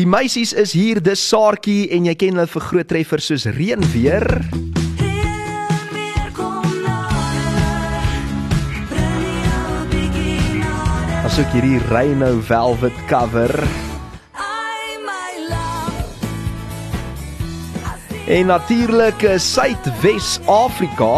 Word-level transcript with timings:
Die 0.00 0.06
meisies 0.08 0.54
is 0.56 0.70
hier, 0.72 0.96
dis 1.04 1.20
Saartjie 1.28 1.90
en 1.92 2.06
jy 2.08 2.14
ken 2.16 2.38
hulle 2.38 2.48
vir 2.48 2.62
groot 2.64 2.88
treffers 2.88 3.26
soos 3.28 3.42
Reënweer. 3.52 4.24
Asook 11.28 11.52
hierdie 11.52 11.82
Rhino 11.90 12.32
Velvet 12.48 13.04
cover. 13.12 13.52
En 18.24 18.48
natuurlik 18.54 19.28
Suidwes-Afrika. 19.36 21.12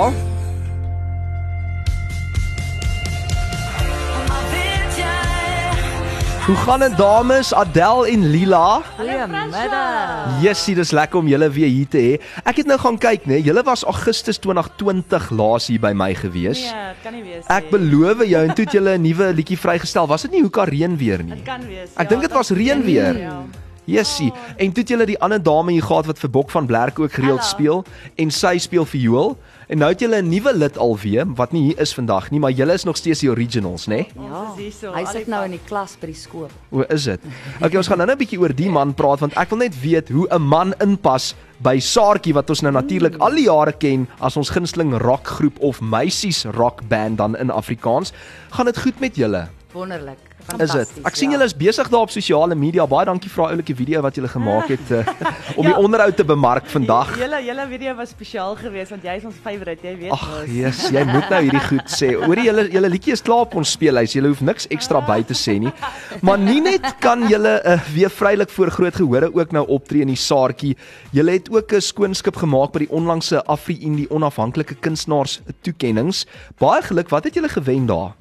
Hoe 6.42 6.56
gaan 6.56 6.80
dit 6.82 6.96
dames 6.96 7.54
Adel 7.54 8.06
en 8.06 8.30
Lila? 8.30 8.82
Goeiemiddag. 8.98 10.40
Jessie, 10.42 10.74
dis 10.74 10.90
lekker 10.90 11.20
om 11.20 11.28
julle 11.30 11.46
weer 11.54 11.70
hier 11.70 11.86
te 11.86 12.00
hê. 12.02 12.16
Ek 12.42 12.58
het 12.58 12.66
nou 12.66 12.80
gaan 12.82 12.98
kyk, 12.98 13.28
né? 13.30 13.38
Julle 13.46 13.62
was 13.62 13.84
Augustus 13.86 14.42
2020 14.42 15.28
laas 15.38 15.68
hier 15.70 15.78
by 15.78 15.92
my 15.94 16.10
gewees. 16.18 16.64
Nee, 16.66 16.88
dit 16.96 17.06
kan 17.06 17.14
nie 17.14 17.22
wees 17.28 17.46
Ek 17.46 17.70
beloof 17.70 18.26
jou 18.26 18.42
en 18.42 18.50
toe 18.58 18.66
het 18.66 18.74
julle 18.74 18.98
'n 18.98 19.06
nuwe 19.06 19.30
liedjie 19.38 19.58
vrygestel. 19.58 20.10
Was 20.10 20.26
dit 20.26 20.34
nie 20.34 20.42
Hoeka 20.42 20.64
reën 20.66 20.98
weer 20.98 21.22
nie? 21.22 21.36
Dit 21.38 21.46
kan 21.46 21.62
wees. 21.62 21.94
Ek 21.94 22.08
dink 22.08 22.26
dit 22.26 22.32
was 22.32 22.50
reën 22.50 22.82
weer. 22.82 23.18
Ja. 23.22 23.38
Jessie, 23.84 24.32
en 24.56 24.72
toe 24.72 24.82
het 24.82 24.88
julle 24.88 25.06
die 25.06 25.18
ander 25.18 25.42
dame 25.42 25.72
hier 25.72 25.82
gehad 25.82 26.06
wat 26.06 26.18
vir 26.18 26.30
Bok 26.30 26.50
van 26.50 26.66
Blerk 26.66 26.98
ook 26.98 27.12
gereeld 27.12 27.42
Hallo. 27.42 27.50
speel 27.50 27.84
en 28.16 28.30
sy 28.30 28.58
speel 28.58 28.84
viool. 28.84 29.36
En 29.68 29.78
nou 29.78 29.88
het 29.90 30.00
julle 30.00 30.20
'n 30.22 30.28
nuwe 30.28 30.52
lid 30.54 30.78
alweer 30.78 31.26
wat 31.34 31.52
nie 31.52 31.62
hier 31.62 31.80
is 31.80 31.94
vandag 31.94 32.30
nie, 32.30 32.40
maar 32.40 32.50
julle 32.50 32.72
is 32.72 32.84
nog 32.84 32.96
steeds 32.96 33.20
die 33.20 33.30
originals, 33.30 33.86
né? 33.86 34.06
Ons 34.16 34.58
is 34.58 34.62
hierso. 34.62 34.92
Hy 34.92 35.04
sit 35.04 35.26
nou 35.26 35.44
in 35.44 35.50
die 35.50 35.60
klas 35.66 35.96
by 36.00 36.06
die 36.06 36.14
skool. 36.14 36.48
O, 36.70 36.82
is 36.88 37.04
dit? 37.04 37.20
Okay, 37.60 37.76
ons 37.76 37.88
gaan 37.88 37.98
nou 37.98 38.06
net 38.06 38.16
'n 38.16 38.18
bietjie 38.18 38.40
oor 38.40 38.54
die 38.54 38.70
man 38.70 38.94
praat 38.94 39.20
want 39.20 39.36
ek 39.36 39.48
wil 39.50 39.58
net 39.58 39.80
weet 39.80 40.08
hoe 40.08 40.28
'n 40.30 40.42
man 40.42 40.74
inpas 40.80 41.34
by 41.58 41.78
Saartjie 41.78 42.34
wat 42.34 42.50
ons 42.50 42.60
nou 42.60 42.72
natuurlik 42.72 43.16
al 43.18 43.30
die 43.30 43.44
jare 43.44 43.72
ken 43.72 44.08
as 44.20 44.36
ons 44.36 44.50
gunsteling 44.50 44.98
rockgroep 44.98 45.58
of 45.60 45.80
meisies 45.80 46.44
rockband 46.44 47.18
dan 47.18 47.36
in 47.36 47.50
Afrikaans. 47.50 48.12
Gaan 48.50 48.66
dit 48.66 48.78
goed 48.78 49.00
met 49.00 49.16
julle? 49.16 49.48
Wonderlik. 49.72 50.31
Is 50.58 50.70
dit? 50.70 50.90
Ek 51.06 51.16
sien 51.16 51.30
ja. 51.30 51.36
julle 51.36 51.44
is 51.48 51.54
besig 51.56 51.88
daar 51.88 52.00
op 52.06 52.10
sosiale 52.10 52.54
media. 52.54 52.86
Baie 52.86 53.06
dankie 53.08 53.30
vir 53.30 53.42
daai 53.44 53.52
oulike 53.56 53.74
video 53.76 54.02
wat 54.02 54.14
julle 54.18 54.28
gemaak 54.28 54.68
het 54.68 54.90
uh, 54.90 55.06
om 55.58 55.64
die 55.64 55.72
Ja. 55.72 55.78
onderhoud 55.78 56.16
te 56.16 56.24
bemark 56.24 56.66
vandag. 56.66 57.14
Julle 57.18 57.38
julle 57.44 57.66
video 57.68 57.94
was 57.96 58.10
spesiaal 58.10 58.56
geweest 58.56 58.90
want 58.90 59.02
jy 59.04 59.16
is 59.16 59.24
ons 59.24 59.34
favourite, 59.42 59.86
jy 59.86 59.96
weet 59.98 60.12
Ag. 60.12 60.46
Jesus, 60.46 60.90
jy 60.90 61.04
moet 61.14 61.28
nou 61.30 61.40
hierdie 61.42 61.62
goed 61.68 61.88
sê. 61.88 62.10
Hoorie 62.26 62.44
julle 62.50 62.66
julle 62.70 62.88
liedjie 62.92 63.12
is 63.12 63.22
klaar 63.22 63.46
op 63.46 63.54
ons 63.54 63.70
speellys. 63.72 64.12
Julle 64.12 64.28
hoef 64.28 64.40
niks 64.44 64.66
ekstra 64.70 65.00
by 65.00 65.22
te 65.22 65.34
sê 65.34 65.58
nie. 65.58 65.72
Maar 66.20 66.38
nie 66.38 66.60
net 66.60 66.86
kan 67.00 67.24
julle 67.30 67.54
uh, 67.64 67.78
weer 67.94 68.10
vrylik 68.10 68.50
voor 68.50 68.70
groot 68.70 68.94
gehore 68.94 69.30
ook 69.34 69.52
nou 69.52 69.64
optree 69.68 70.02
in 70.02 70.08
die 70.12 70.16
Saartjie. 70.20 70.76
Julle 71.12 71.32
het 71.38 71.48
ook 71.50 71.72
'n 71.72 71.80
skoonskip 71.80 72.36
gemaak 72.36 72.72
by 72.72 72.78
die 72.86 72.90
onlangse 72.92 73.42
Afri-Indie 73.46 74.10
onafhanklike 74.10 74.74
kunstenaars 74.80 75.40
toekennings. 75.62 76.26
Baie 76.58 76.82
geluk. 76.82 77.08
Wat 77.08 77.24
het 77.24 77.34
julle 77.34 77.48
gewen 77.48 77.86
daar? 77.86 78.12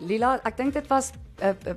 Lila, 0.00 0.38
ek 0.44 0.56
dink 0.56 0.72
dit 0.74 0.86
was 0.86 1.12
uh, 1.42 1.48
uh, 1.66 1.74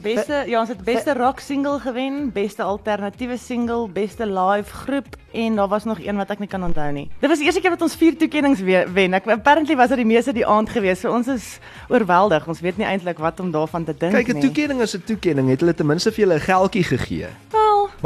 Beste 0.00 0.44
ja, 0.48 0.60
ons 0.62 0.70
het 0.72 0.80
beste 0.86 1.12
rock 1.18 1.40
single 1.44 1.78
gewen, 1.82 2.30
beste 2.32 2.62
alternatiewe 2.64 3.36
single, 3.36 3.88
beste 3.92 4.24
live 4.26 4.72
groep 4.72 5.16
en 5.36 5.58
daar 5.58 5.68
was 5.68 5.84
nog 5.84 6.00
een 6.00 6.16
wat 6.16 6.30
ek 6.32 6.38
nie 6.40 6.48
kan 6.48 6.64
onthou 6.64 6.86
nie. 6.96 7.10
Dit 7.20 7.28
was 7.28 7.38
die 7.42 7.44
eerste 7.44 7.60
keer 7.60 7.74
wat 7.74 7.82
ons 7.84 7.96
vier 8.00 8.16
toekennings 8.16 8.60
we- 8.64 8.86
wen. 8.96 9.12
Ek 9.14 9.26
apparently 9.28 9.76
was 9.76 9.88
dit 9.92 9.98
die 10.00 10.06
meeste 10.08 10.32
die 10.32 10.46
aand 10.46 10.70
geweest. 10.72 11.02
So 11.04 11.12
ons 11.12 11.28
is 11.28 11.58
oorweldig. 11.92 12.48
Ons 12.48 12.60
weet 12.64 12.78
nie 12.78 12.86
eintlik 12.86 13.18
wat 13.20 13.40
om 13.40 13.50
daarvan 13.52 13.84
te 13.84 13.92
dink 13.92 14.14
Kyk, 14.14 14.28
'n 14.28 14.32
nie. 14.40 14.42
toekenning 14.48 14.80
is 14.80 14.94
'n 14.96 15.02
toekenning. 15.04 15.48
Het 15.50 15.60
hulle 15.60 15.74
ten 15.74 15.86
minste 15.86 16.10
vir 16.10 16.24
julle 16.24 16.34
'n 16.36 16.40
geldjie 16.40 16.84
gegee? 16.84 17.28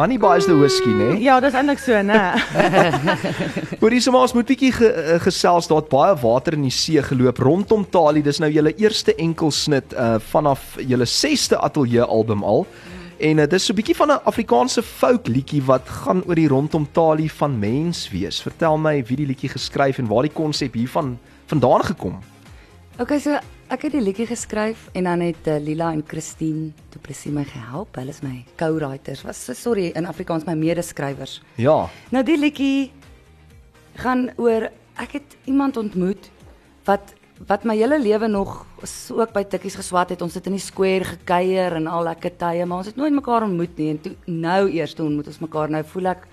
Money 0.00 0.16
buys 0.16 0.46
the 0.46 0.56
whiskey, 0.56 0.94
né? 0.96 1.18
Ja, 1.20 1.34
dis 1.44 1.52
eintlik 1.52 1.76
so, 1.82 1.92
né? 2.00 2.32
Hoorie, 3.82 3.98
so 4.00 4.14
maar 4.14 4.22
ons 4.24 4.32
moet 4.32 4.48
bietjie 4.48 4.70
ge, 4.72 4.88
uh, 4.88 5.18
gesels. 5.20 5.68
Daar 5.68 5.82
het 5.82 5.90
baie 5.92 6.14
water 6.22 6.56
in 6.56 6.64
die 6.64 6.72
see 6.72 7.02
geloop 7.04 7.42
rondom 7.44 7.84
Tali. 7.84 8.22
Dis 8.24 8.40
nou 8.40 8.48
julle 8.48 8.72
eerste 8.80 9.12
enkelsnit 9.20 9.92
uh 9.92 10.14
vanaf 10.30 10.78
julle 10.80 11.04
6ste 11.04 11.60
ateljee 11.60 12.08
album 12.08 12.46
al. 12.48 12.64
En 13.20 13.44
uh, 13.44 13.48
dis 13.52 13.68
so 13.68 13.76
'n 13.76 13.80
bietjie 13.82 13.98
van 14.00 14.16
'n 14.16 14.24
Afrikaanse 14.24 14.80
folk 14.80 15.28
liedjie 15.28 15.60
wat 15.68 15.84
gaan 15.84 16.24
oor 16.24 16.40
die 16.40 16.48
rondom 16.48 16.88
Tali 16.88 17.28
van 17.28 17.58
mens 17.58 18.08
wees. 18.08 18.40
Vertel 18.40 18.80
my 18.80 19.04
wie 19.04 19.20
die 19.20 19.28
liedjie 19.28 19.52
geskryf 19.52 20.00
en 20.00 20.08
waar 20.08 20.24
die 20.24 20.32
konsep 20.32 20.80
hiervan 20.80 21.18
vandaan 21.52 21.84
gekom. 21.84 22.22
Okay, 22.96 23.18
so 23.18 23.36
ek 23.70 23.84
het 23.86 23.92
die 23.94 24.02
liedjie 24.02 24.26
geskryf 24.26 24.88
en 24.98 25.06
dan 25.06 25.20
het 25.22 25.46
uh, 25.46 25.58
Lila 25.62 25.92
en 25.94 26.02
Christine 26.06 26.72
Du 26.90 26.98
Plessis 27.02 27.30
my 27.32 27.44
gehelp. 27.46 27.94
Hulle 28.00 28.10
is 28.10 28.22
my 28.24 28.40
co-writers. 28.58 29.22
Was 29.26 29.38
so 29.46 29.54
sorry 29.54 29.92
in 29.94 30.08
Afrikaans 30.10 30.46
my 30.48 30.56
medeskrywers. 30.58 31.38
Ja. 31.60 31.84
Nou 32.10 32.24
die 32.26 32.38
liedjie 32.38 32.90
gaan 34.02 34.28
oor 34.40 34.68
ek 35.00 35.14
het 35.20 35.36
iemand 35.50 35.76
ontmoet 35.80 36.30
wat 36.88 37.14
wat 37.48 37.62
my 37.64 37.72
hele 37.78 37.96
lewe 37.96 38.28
nog 38.28 38.66
s- 38.84 39.08
ook 39.16 39.30
by 39.32 39.44
tikkies 39.48 39.78
geswat 39.78 40.10
het. 40.12 40.20
Ons 40.22 40.34
het 40.36 40.44
in 40.50 40.58
die 40.58 40.60
square 40.60 41.04
gekuier 41.14 41.72
en 41.78 41.86
al 41.88 42.02
lekker 42.04 42.34
tye, 42.36 42.66
maar 42.68 42.82
ons 42.82 42.90
het 42.90 42.96
nooit 43.00 43.14
mekaar 43.16 43.46
ontmoet 43.46 43.78
nie. 43.80 43.86
En 43.94 44.00
toe 44.04 44.12
nou 44.26 44.68
eers 44.68 44.92
toe 44.94 45.06
ontmoet 45.06 45.26
ons 45.32 45.38
mekaar. 45.40 45.70
Nou 45.72 45.80
voel 45.94 46.10
ek 46.12 46.26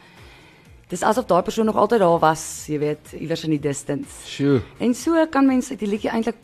dis 0.91 1.03
asof 1.07 1.25
daai 1.29 1.43
persoon 1.47 1.65
nog 1.69 1.75
altyd 1.79 1.99
daar 2.03 2.19
was, 2.19 2.43
jy 2.67 2.79
weet, 2.79 3.13
iewers 3.21 3.43
in 3.47 3.53
die 3.55 3.59
distance. 3.69 4.25
Sjoe. 4.27 4.59
En 4.83 4.93
so 4.95 5.25
kan 5.31 5.47
mense 5.47 5.75
die 5.79 5.87
liedjie 5.87 6.11
eintlik 6.11 6.35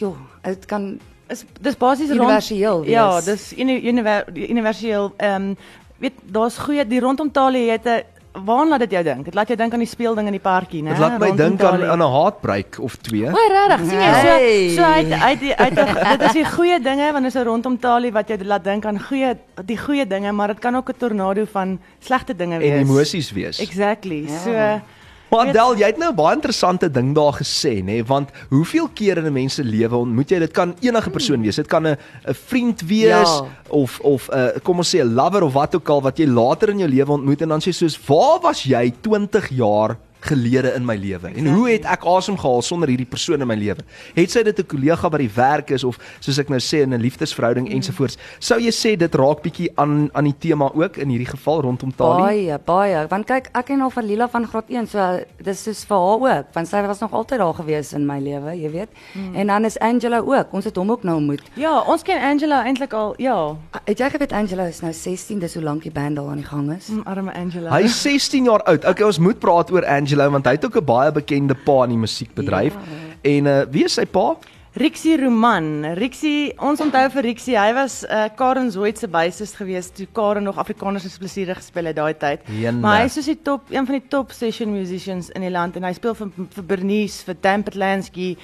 joh, 0.00 0.16
dit 0.46 0.66
kan 0.66 0.98
is 1.30 1.44
dis 1.60 1.76
basies 1.78 2.08
rond 2.08 2.20
Universeel 2.20 2.80
wees. 2.84 2.90
Ja, 2.90 3.20
dis 3.20 3.52
uni, 3.56 3.76
univer, 3.88 4.24
universeel. 4.34 5.12
Ehm 5.16 5.50
um, 5.50 5.56
weet 6.00 6.16
daar's 6.32 6.56
goeie 6.58 6.86
die 6.88 7.00
rondom 7.00 7.30
Talie 7.32 7.70
het 7.70 7.86
'n 7.86 8.02
Waar 8.30 8.66
laat 8.66 8.78
dit 8.78 8.90
jou 8.90 9.02
dink? 9.02 9.24
Dit 9.24 9.34
laat 9.34 9.48
jou 9.50 9.56
dink 9.58 9.72
aan 9.74 9.82
die 9.82 9.88
speelding 9.90 10.26
in 10.30 10.36
die 10.36 10.40
parkie, 10.40 10.82
né? 10.82 10.92
Dit 10.94 10.98
laat 11.02 11.18
my 11.18 11.32
dink 11.34 11.62
aan 11.66 11.82
aan 11.82 11.98
'n 11.98 12.12
heartbreak 12.12 12.78
of 12.78 12.94
twee. 12.96 13.26
O, 13.26 13.34
regtig? 13.34 13.80
Sien 13.88 13.98
jy 13.98 14.12
Hey. 14.22 14.68
so 14.68 14.74
so 14.76 14.82
uit 14.82 15.12
uit 15.12 15.56
uit 15.56 16.18
dit 16.18 16.22
is 16.28 16.32
die 16.32 16.44
goeie 16.44 16.80
dinge 16.80 17.12
want 17.12 17.26
is 17.26 17.34
'n 17.34 17.42
rondom 17.42 17.78
Talie 17.78 18.12
wat 18.12 18.28
jou 18.28 18.44
laat 18.44 18.64
dink 18.64 18.84
aan 18.84 19.00
goeie 19.00 19.34
die 19.64 19.78
goeie 19.78 20.06
dinge, 20.06 20.32
maar 20.32 20.46
dit 20.46 20.58
kan 20.58 20.76
ook 20.76 20.88
'n 20.88 20.96
tornado 20.98 21.44
van 21.52 21.80
slegte 21.98 22.36
dinge 22.36 22.58
wees. 22.58 22.70
En 22.70 22.78
emosies 22.78 23.32
wees. 23.32 23.58
Exactly. 23.58 24.24
Ja. 24.26 24.38
So 24.38 24.80
Maar 25.30 25.52
Del, 25.52 25.76
jy 25.78 25.86
het 25.86 25.98
nou 25.98 26.10
'n 26.10 26.16
baie 26.16 26.34
interessante 26.34 26.90
ding 26.90 27.14
daar 27.14 27.32
gesê, 27.32 27.82
nê, 27.84 28.02
want 28.06 28.30
hoeveel 28.48 28.88
keer 28.94 29.18
in 29.18 29.26
'n 29.26 29.32
mens 29.32 29.54
se 29.54 29.62
lewe 29.64 29.96
ontmoet 29.96 30.28
jy 30.30 30.38
dit 30.38 30.50
kan 30.52 30.74
enige 30.80 31.10
persoon 31.10 31.42
wees. 31.42 31.56
Dit 31.56 31.66
kan 31.68 31.86
'n 31.86 31.96
'n 32.26 32.34
vriend 32.34 32.80
wees 32.80 33.28
Ja. 33.28 33.44
of 33.68 34.00
of 34.00 34.28
'n 34.28 34.36
uh, 34.36 34.48
kom 34.62 34.76
ons 34.78 34.88
sê 34.94 34.98
'n 35.00 35.14
lover 35.14 35.42
of 35.42 35.52
wat 35.52 35.74
ook 35.74 35.88
al 35.88 36.02
wat 36.02 36.18
jy 36.18 36.26
later 36.26 36.68
in 36.70 36.78
jou 36.78 36.88
lewe 36.90 37.12
ontmoet 37.12 37.42
en 37.42 37.48
dan 37.48 37.60
sê 37.60 37.70
soos, 37.72 37.98
"Waar 38.06 38.40
was 38.42 38.62
jy 38.64 38.92
20 39.00 39.48
jaar 39.50 39.96
gelede 40.20 40.74
in 40.74 40.84
my 40.84 40.96
lewe. 40.96 41.32
En 41.34 41.52
hoe 41.54 41.68
het 41.70 41.84
ek 41.84 42.04
asem 42.04 42.36
gehaal 42.38 42.62
sonder 42.62 42.88
hierdie 42.88 43.08
persoon 43.08 43.40
in 43.40 43.48
my 43.48 43.56
lewe? 43.58 43.84
Het 44.14 44.30
sy 44.30 44.42
dit 44.42 44.58
'n 44.58 44.66
kollega 44.66 45.08
by 45.08 45.18
die 45.18 45.30
werk 45.34 45.70
is 45.70 45.84
of 45.84 45.98
soos 46.20 46.38
ek 46.38 46.48
nou 46.48 46.60
sê 46.60 46.82
in 46.82 46.94
'n 46.94 47.00
liefdesverhouding 47.00 47.68
mm. 47.68 47.74
ensovoorts? 47.74 48.16
Sou 48.38 48.58
jy 48.60 48.70
sê 48.70 48.96
dit 48.96 49.14
raak 49.14 49.42
bietjie 49.42 49.70
aan 49.76 50.10
aan 50.12 50.24
die 50.24 50.38
tema 50.38 50.70
ook 50.74 50.96
in 50.96 51.08
hierdie 51.08 51.30
geval 51.30 51.62
rondom 51.62 51.92
Tali? 51.96 52.22
Baie 52.22 52.58
baie. 52.64 53.06
Want 53.08 53.26
kyk 53.26 53.48
ek 53.52 53.66
ken 53.66 53.80
al 53.80 53.90
van 53.90 54.04
Lila 54.04 54.28
van 54.28 54.46
graad 54.46 54.68
1 54.68 54.86
so 54.86 55.20
dis 55.42 55.62
soos 55.62 55.84
vir 55.84 55.96
haar 55.96 56.20
ook 56.20 56.54
want 56.54 56.68
sy 56.68 56.82
was 56.86 57.00
nog 57.00 57.12
altyd 57.12 57.38
daar 57.38 57.54
gewees 57.54 57.92
in 57.92 58.06
my 58.06 58.18
lewe 58.18 58.54
jy 58.56 58.70
weet. 58.70 58.88
Hmm. 59.12 59.34
en 59.34 59.46
dan 59.46 59.64
is 59.64 59.78
Angela 59.78 60.18
ook. 60.18 60.52
Ons 60.52 60.64
het 60.64 60.76
hom 60.76 60.90
ook 60.90 61.02
nou 61.02 61.16
ontmoet. 61.16 61.42
Ja, 61.54 61.80
ons 61.80 62.02
ken 62.02 62.20
Angela 62.20 62.64
eintlik 62.64 62.92
al, 62.92 63.14
ja. 63.16 63.56
het 63.84 63.98
jy 63.98 64.10
geweet 64.10 64.32
Angela 64.32 64.66
is 64.70 64.80
nou 64.80 64.92
16 64.92 65.38
dis 65.38 65.54
hoe 65.54 65.62
lank 65.62 65.82
die 65.82 65.92
band 65.92 66.18
al 66.18 66.28
aan 66.28 66.42
die 66.42 66.46
gang 66.46 66.70
is? 66.76 66.88
Mm, 66.88 67.02
Arme 67.04 67.34
Angela. 67.34 67.70
Hy 67.74 67.88
is 67.88 68.02
16 68.02 68.44
jaar 68.44 68.62
oud. 68.62 68.84
Okay, 68.84 69.06
ons 69.06 69.18
moet 69.18 69.38
praat 69.38 69.70
oor 69.70 69.86
Angelo 70.10 70.30
want 70.30 70.46
hy 70.46 70.56
het 70.58 70.64
ook 70.64 70.76
'n 70.76 70.84
baie 70.84 71.12
bekende 71.12 71.54
pa 71.54 71.84
in 71.84 71.90
die 71.90 71.98
musiekbedryf. 71.98 72.74
Ja. 72.74 72.80
En 73.22 73.46
uh 73.46 73.62
wie 73.70 73.84
is 73.84 73.94
sy 73.94 74.06
pa? 74.06 74.36
Rixie 74.72 75.16
Roman. 75.18 75.84
Rixie, 75.94 76.52
ons 76.58 76.80
onthou 76.80 77.10
vir 77.10 77.22
Rixie, 77.22 77.56
hy 77.58 77.72
was 77.74 78.04
uh, 78.04 78.28
Karen 78.36 78.70
Zoid 78.70 78.98
se 78.98 79.08
bassist 79.08 79.56
geweest 79.56 79.96
toe 79.96 80.06
Karen 80.12 80.42
nog 80.42 80.58
Afrikaners 80.58 81.02
se 81.02 81.18
plesiere 81.18 81.54
gespeel 81.54 81.90
het 81.90 81.96
daai 81.96 82.14
tyd. 82.14 82.40
Jene. 82.46 82.78
Maar 82.78 83.00
hy 83.00 83.04
is 83.04 83.14
soos 83.14 83.26
die 83.26 83.42
top 83.42 83.62
een 83.70 83.86
van 83.86 83.98
die 83.98 84.08
top 84.08 84.30
session 84.30 84.70
musicians 84.72 85.30
in 85.30 85.42
die 85.42 85.50
land 85.50 85.76
en 85.76 85.82
hy 85.82 85.92
speel 85.92 86.14
vir 86.14 86.30
vir 86.54 86.64
Bernice, 86.64 87.24
vir 87.24 87.34
Dampet 87.40 87.74
Lansky, 87.74 88.36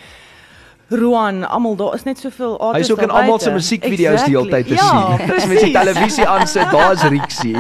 Ruan, 0.89 1.43
almal 1.45 1.75
daar 1.77 1.95
is 1.95 2.05
net 2.07 2.21
soveel 2.23 2.53
Hy 2.55 2.67
artists 2.67 2.89
is 2.89 2.95
ook 2.95 3.03
in 3.03 3.11
almal 3.11 3.41
se 3.43 3.51
musiekvideo's 3.51 4.23
die 4.23 4.37
hele 4.37 4.51
tyd 4.53 4.69
te 4.71 4.77
ja, 4.79 4.87
sien. 4.87 5.33
As 5.35 5.43
jy 5.43 5.49
met 5.51 5.65
die 5.65 5.73
televisie 5.75 6.27
aansit, 6.31 6.69
daar's 6.77 7.03
Rixie. 7.11 7.57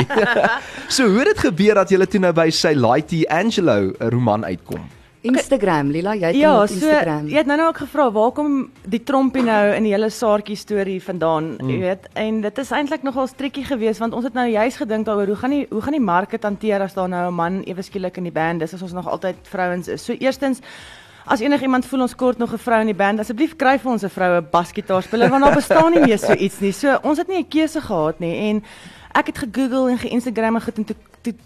so 0.96 1.08
hoe 1.11 1.25
het 1.25 1.32
dit 1.32 1.40
gebeur 1.49 1.81
dat 1.82 1.90
jy 1.90 2.06
toe 2.06 2.23
nou 2.23 2.31
by 2.37 2.46
sy 2.55 2.76
Lighty 2.78 3.25
Angelo 3.26 3.90
'n 3.99 4.12
roman 4.14 4.46
uitkom? 4.46 4.87
Instagram 5.26 5.90
Lila 5.90 6.14
jy 6.14 6.26
het 6.31 6.37
Ja, 6.38 6.52
op 6.62 6.69
so 6.69 6.75
Instagram 6.75 7.26
jy 7.26 7.40
het 7.40 7.49
nou 7.50 7.56
nou 7.58 7.69
ook 7.69 7.81
gevra 7.82 8.06
waar 8.14 8.31
kom 8.37 8.52
die 8.87 9.02
trompie 9.02 9.43
nou 9.43 9.62
in 9.75 9.82
die 9.82 9.93
hele 9.94 10.11
saartjie 10.11 10.56
storie 10.56 11.00
vandaan, 11.02 11.56
mm. 11.56 11.70
jy 11.70 11.78
weet? 11.82 12.06
En 12.14 12.40
dit 12.44 12.58
is 12.62 12.70
eintlik 12.70 13.02
nogal 13.02 13.26
strikkie 13.26 13.64
geweest 13.67 14.02
want 14.05 14.14
ons 14.14 14.28
het 14.28 14.37
nou 14.38 14.46
juis 14.49 14.76
gedink 14.76 15.06
daaroor 15.06 15.26
hoe 15.34 15.40
gaan 15.43 15.56
die 15.56 15.67
hoe 15.70 15.82
gaan 15.82 15.99
die 15.99 16.05
mark 16.05 16.31
dit 16.31 16.46
hanteer 16.46 16.87
as 16.87 16.94
daar 16.94 17.08
nou 17.08 17.26
'n 17.31 17.34
man 17.34 17.62
ewe 17.67 17.82
skielik 17.82 18.17
in 18.17 18.31
die 18.31 18.32
band 18.32 18.62
is 18.62 18.75
as 18.75 18.82
ons 18.82 18.93
nog 18.93 19.08
altyd 19.08 19.37
vrouens 19.43 19.88
is. 19.88 20.05
So 20.05 20.12
eerstens 20.12 20.62
As 21.26 21.40
enigiemand 21.43 21.87
voel 21.90 22.05
ons 22.05 22.14
kort 22.14 22.38
nog 22.38 22.52
'n 22.52 22.58
vrou 22.58 22.81
in 22.81 22.87
die 22.87 22.94
band, 22.94 23.19
asseblief 23.19 23.56
kry 23.56 23.78
vir 23.78 23.90
ons 23.90 24.02
'n 24.02 24.08
vroue 24.08 24.43
basgitaarspeler 24.43 25.28
want 25.28 25.44
daar 25.44 25.55
bestaan 25.55 25.90
nie 25.93 26.00
meer 26.00 26.19
so 26.19 26.32
iets 26.32 26.61
nie. 26.61 26.73
So 26.73 26.99
ons 27.02 27.19
het 27.19 27.28
nie 27.28 27.38
'n 27.38 27.49
keuse 27.49 27.81
gehad 27.81 28.20
nie 28.20 28.50
en 28.50 28.62
ek 29.12 29.26
het 29.26 29.38
gegoogel 29.38 29.88
en 29.88 29.99
ge-Instagram 29.99 30.55
en 30.55 30.62
goed 30.62 30.76
en 30.76 30.84
toe 30.84 30.96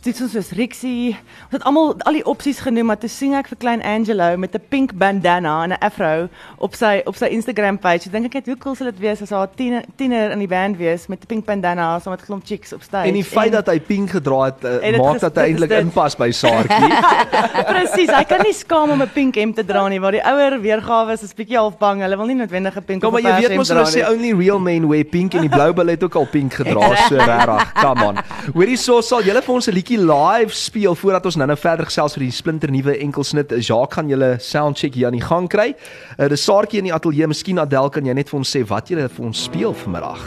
toe 0.03 0.15
toe 0.15 0.29
soos 0.29 0.51
Rixie. 0.57 1.17
Ons 1.49 1.57
het 1.57 1.65
almal 1.69 1.95
al 2.09 2.13
die 2.19 2.25
opsies 2.29 2.61
genoem, 2.61 2.87
maar 2.91 2.99
toe 3.01 3.09
sien 3.09 3.33
ek 3.39 3.49
vir 3.49 3.59
klein 3.63 3.83
Angelo 3.83 4.37
met 4.37 4.55
'n 4.55 4.63
pink 4.69 4.93
bandana 4.99 5.63
en 5.65 5.71
'n 5.73 5.79
afro 5.81 6.29
op 6.59 6.75
sy 6.75 7.03
op 7.07 7.17
sy 7.17 7.27
Instagram 7.27 7.79
page. 7.79 8.07
Ek 8.07 8.13
dink 8.13 8.25
ek 8.27 8.35
net 8.35 8.47
hoe 8.47 8.57
cool 8.57 8.75
sal 8.75 8.87
dit 8.91 8.99
wees 8.99 9.23
as 9.23 9.31
haar 9.31 9.49
tiener 9.57 9.83
tiener 9.97 10.31
in 10.33 10.39
die 10.39 10.49
band 10.49 10.77
wees 10.77 11.07
met 11.09 11.23
'n 11.23 11.27
pink 11.27 11.45
bandana 11.47 11.99
saam 12.01 12.13
met 12.13 12.25
klomp 12.25 12.45
chicks 12.47 12.73
op 12.73 12.83
stage. 12.83 13.07
En 13.09 13.15
die 13.15 13.25
feit 13.25 13.53
dat 13.53 13.67
hy 13.67 13.81
pink 13.81 14.11
gedra 14.11 14.45
het, 14.45 14.65
uh, 14.65 14.75
En 14.87 14.93
dit 14.93 15.01
maak 15.01 15.21
dat 15.21 15.35
hy 15.37 15.43
dit 15.43 15.45
is 15.45 15.51
eintlik 15.51 15.69
dit. 15.69 15.79
inpas 15.81 16.17
by 16.17 16.31
Saartjie. 16.31 16.93
Presies, 17.73 18.11
hy 18.11 18.25
kan 18.25 18.41
nie 18.45 18.53
skaam 18.55 18.91
om 18.91 19.03
'n 19.03 19.11
pink 19.15 19.35
hemp 19.35 19.55
te 19.57 19.65
dra 19.65 19.89
nie, 19.89 20.01
maar 20.01 20.13
die 20.13 20.23
ouer 20.25 20.61
weergawe 20.61 21.13
is 21.13 21.23
'n 21.23 21.37
bietjie 21.37 21.57
half 21.57 21.79
bang. 21.79 22.01
Hulle 22.01 22.17
wil 22.17 22.27
nie 22.27 22.35
noodwendig 22.35 22.77
'n 22.77 22.83
pink 22.85 23.03
Kom 23.03 23.15
of 23.15 23.23
maar 23.23 23.23
'n 23.23 23.35
jy 23.35 23.41
pers 23.41 23.49
weet 23.49 23.57
mos 23.57 23.69
hemp 23.69 23.79
hulle 23.79 23.91
dra 23.91 24.01
sê 24.01 24.09
nie. 24.09 24.33
only 24.33 24.47
real 24.47 24.59
men 24.59 24.89
wear 24.89 25.05
pink 25.05 25.35
en 25.35 25.41
die 25.41 25.49
blou 25.49 25.73
bil 25.73 25.87
het 25.87 26.03
ook 26.05 26.15
al 26.17 26.27
pink 26.27 26.53
gedra, 26.55 26.97
so 27.09 27.17
regtig. 27.31 27.73
Come 27.81 28.05
on. 28.05 28.17
Hoorie 28.55 28.77
so 28.77 29.01
sal 29.01 29.23
julle 29.23 29.43
vir 29.43 29.55
ons 29.55 29.67
'n 29.71 29.75
liedjie 29.75 29.99
live 29.99 30.51
speel 30.55 30.95
voordat 30.95 31.25
ons 31.27 31.37
nou-nou 31.37 31.57
verder 31.59 31.87
gesels 31.87 32.15
vir 32.17 32.25
die 32.27 32.31
splinter 32.35 32.71
nuwe 32.71 32.97
enkelsnit. 32.99 33.51
Jacques 33.63 33.95
gaan 33.95 34.09
julle 34.09 34.37
soundcheck 34.41 34.95
hier 34.95 35.07
aan 35.07 35.13
die 35.19 35.21
gang 35.23 35.49
kry. 35.49 35.75
Uh, 36.19 36.29
dis 36.29 36.45
Saartjie 36.45 36.79
in 36.79 36.85
die 36.85 36.95
ateljee. 36.95 37.27
Miskien 37.27 37.59
Adel 37.59 37.89
kan 37.91 38.05
jy 38.05 38.13
net 38.15 38.29
vir 38.29 38.39
ons 38.39 38.51
sê 38.57 38.65
wat 38.67 38.89
julle 38.91 39.09
vir 39.09 39.25
ons 39.27 39.43
speel 39.45 39.73
vanmiddag. 39.75 40.21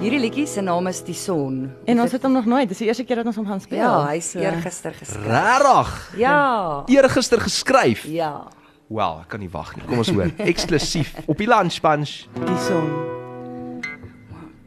Hierdie 0.00 0.18
liedjie 0.18 0.46
se 0.46 0.60
naam 0.60 0.86
is 0.86 1.02
Die 1.04 1.14
Son. 1.14 1.70
En 1.86 2.00
ons 2.00 2.12
het 2.12 2.22
hom 2.22 2.32
nog 2.32 2.46
nooit. 2.46 2.68
Dis 2.68 2.78
die 2.78 2.86
eerste 2.88 3.04
keer 3.04 3.16
dat 3.16 3.26
ons 3.26 3.36
hom 3.36 3.46
gaan 3.46 3.60
speel. 3.60 3.78
Ja, 3.78 4.06
hy's 4.08 4.30
So- 4.32 4.38
eergister 4.40 4.92
geskryf. 4.92 5.26
Regtig? 5.26 6.14
Ja. 6.16 6.82
Eergister 6.88 7.40
geskryf. 7.40 8.04
Ja. 8.04 8.46
Wel, 8.88 9.18
ek 9.20 9.28
kan 9.28 9.40
nie 9.40 9.50
wag 9.52 9.76
nie. 9.76 9.84
Kom 9.86 9.98
ons 9.98 10.08
hoor. 10.10 10.30
Eksklusief 10.52 11.14
op 11.26 11.36
die 11.38 11.46
lunch 11.46 11.80
bunch. 11.80 12.26
die 12.46 12.58
son. 12.66 12.88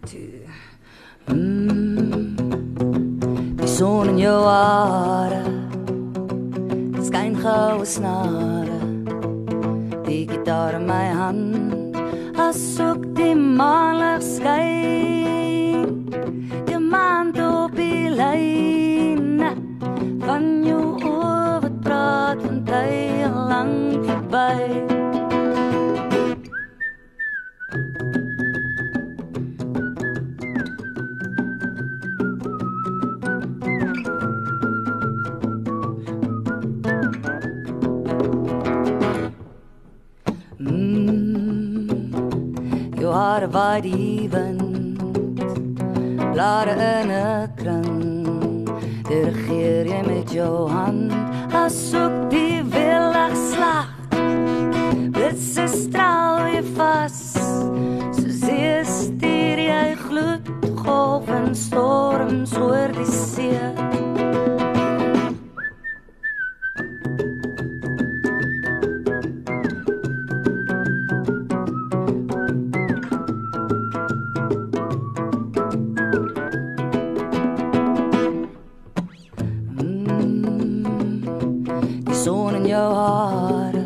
Die 0.05 0.39
son 3.81 4.09
in 4.11 4.17
jou 4.21 4.41
hare 4.45 5.39
skyn 7.07 7.33
goue 7.43 7.85
snare. 7.93 8.77
Die 10.05 10.27
gitaar 10.29 10.75
in 10.79 10.85
my 10.85 11.07
hand 11.19 11.97
asook 12.45 13.07
die 13.17 13.33
maanlig 13.33 14.21
skyn. 14.27 15.89
Die 16.69 16.81
maan 16.93 17.33
op 17.47 17.73
die 17.79 18.05
lyn 18.21 19.41
van 20.27 20.45
jou 20.69 20.85
oor 21.15 21.65
wat 21.65 21.81
praat 21.87 22.45
van 22.45 22.61
tyd 22.69 23.41
lank 23.49 24.05
verby. 24.11 24.80
Hare 43.41 43.53
waai 43.53 43.81
die 43.81 44.29
wind 44.29 44.99
Blare 46.33 46.73
in 46.77 47.09
'n 47.09 47.49
kring. 47.57 48.69
Dirigeer 49.07 49.85
jy 49.89 50.01
met 50.05 50.29
jou 50.29 50.69
hand 50.69 51.11
Asook 51.51 52.29
die 52.29 52.61
willig 52.61 53.35
slag. 53.49 53.89
Blitse 55.15 55.65
straal 55.67 56.53
jy 56.53 56.61
vas 56.77 57.17
Soos 58.13 58.45
jy 58.45 58.85
stuur 58.85 59.57
jy 59.57 59.87
gloed 60.05 60.45
Golf 60.83 61.27
en 61.29 61.55
storms 61.55 62.53
oor 62.57 62.93
die 62.93 63.09
see 63.09 64.10
jou 82.71 82.89
hare 82.95 83.83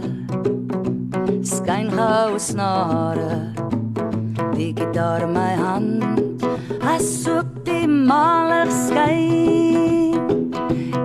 skyn 1.46 1.88
goue 1.90 2.40
snare. 2.40 3.38
Die 4.56 4.72
gitaar 4.78 5.26
my 5.30 5.54
hand 5.58 6.44
asook 6.86 7.50
die 7.66 7.88
maalig 7.90 8.70
skyn. 8.86 10.20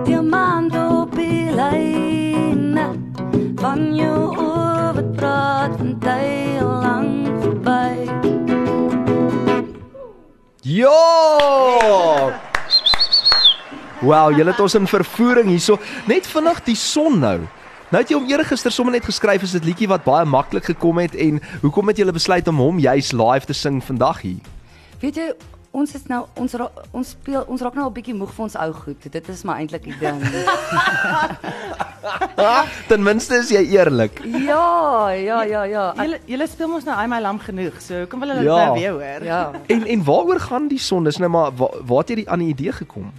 Die 0.05 0.19
maan 0.21 0.69
op 0.77 1.15
die 1.17 1.49
lyn 1.57 2.77
van 3.61 3.81
jou 3.97 4.19
oor 4.29 5.01
praat 5.17 5.73
van 5.79 5.95
tyd 6.03 6.61
lank 6.61 7.41
verby. 7.41 7.89
Ja! 10.61 10.99
Wow, 14.01 14.29
julle 14.33 14.49
het 14.53 14.61
ons 14.61 14.77
in 14.77 14.87
vervoering 14.89 15.49
hierso. 15.49 15.77
Net 16.09 16.29
vinnig 16.29 16.61
die 16.69 16.77
son 16.77 17.19
nou. 17.21 17.39
Nou 17.91 17.99
het 18.01 18.09
jy 18.11 18.15
hom 18.15 18.29
eergister 18.31 18.71
sommer 18.71 18.93
net 18.95 19.03
geskryf 19.07 19.43
as 19.43 19.51
dit 19.57 19.65
liedjie 19.67 19.89
wat 19.91 20.05
baie 20.07 20.25
maklik 20.25 20.63
gekom 20.71 20.97
het 21.03 21.15
en 21.15 21.41
hoekom 21.61 21.87
het 21.91 21.97
julle 21.99 22.13
besluit 22.15 22.47
om 22.47 22.57
hom 22.63 22.79
juis 22.79 23.11
live 23.11 23.45
te 23.49 23.53
sing 23.57 23.81
vandag 23.83 24.21
hier? 24.23 24.39
Weet 25.01 25.15
jy, 25.19 25.25
ons 25.75 25.91
is 25.97 26.05
nou 26.07 26.21
ons 26.39 26.53
ra, 26.59 26.69
ons 26.95 27.09
speel 27.15 27.43
ons 27.51 27.61
raak 27.63 27.75
nou 27.75 27.85
al 27.89 27.93
bietjie 27.95 28.15
moeg 28.15 28.31
vir 28.35 28.43
ons 28.45 28.55
ou 28.63 28.69
goed. 28.83 29.07
Dit 29.11 29.27
is 29.33 29.43
maar 29.47 29.57
eintlik 29.59 29.83
die 29.89 29.97
ding. 29.99 30.19
Ten 32.91 33.03
minste 33.05 33.35
is 33.41 33.51
jy 33.53 33.61
eerlik. 33.75 34.21
ja, 34.23 35.09
ja, 35.15 35.41
ja, 35.43 35.63
ja. 35.69 35.83
Julle 35.99 36.19
julle 36.31 36.47
speel 36.49 36.67
mos 36.71 36.87
nou 36.87 36.95
I 36.95 37.07
my 37.11 37.19
lam 37.23 37.39
genoeg. 37.43 37.75
So 37.83 38.05
kom 38.11 38.19
wil 38.23 38.29
hulle 38.35 38.43
Ja. 38.47 38.55
dit 38.55 38.65
nou 38.65 38.79
weer 38.79 38.91
hoor. 38.91 39.23
ja. 39.27 39.41
En 39.67 39.83
en 39.87 40.03
waaroor 40.07 40.39
gaan 40.39 40.67
die 40.71 40.79
son? 40.79 41.03
Dis 41.03 41.17
nou 41.17 41.29
maar 41.29 41.51
waar, 41.55 41.75
waar 41.83 41.97
het 42.05 42.09
jy 42.09 42.15
die 42.23 42.29
aan 42.29 42.39
die 42.39 42.47
idee 42.55 42.71
gekom? 42.71 43.11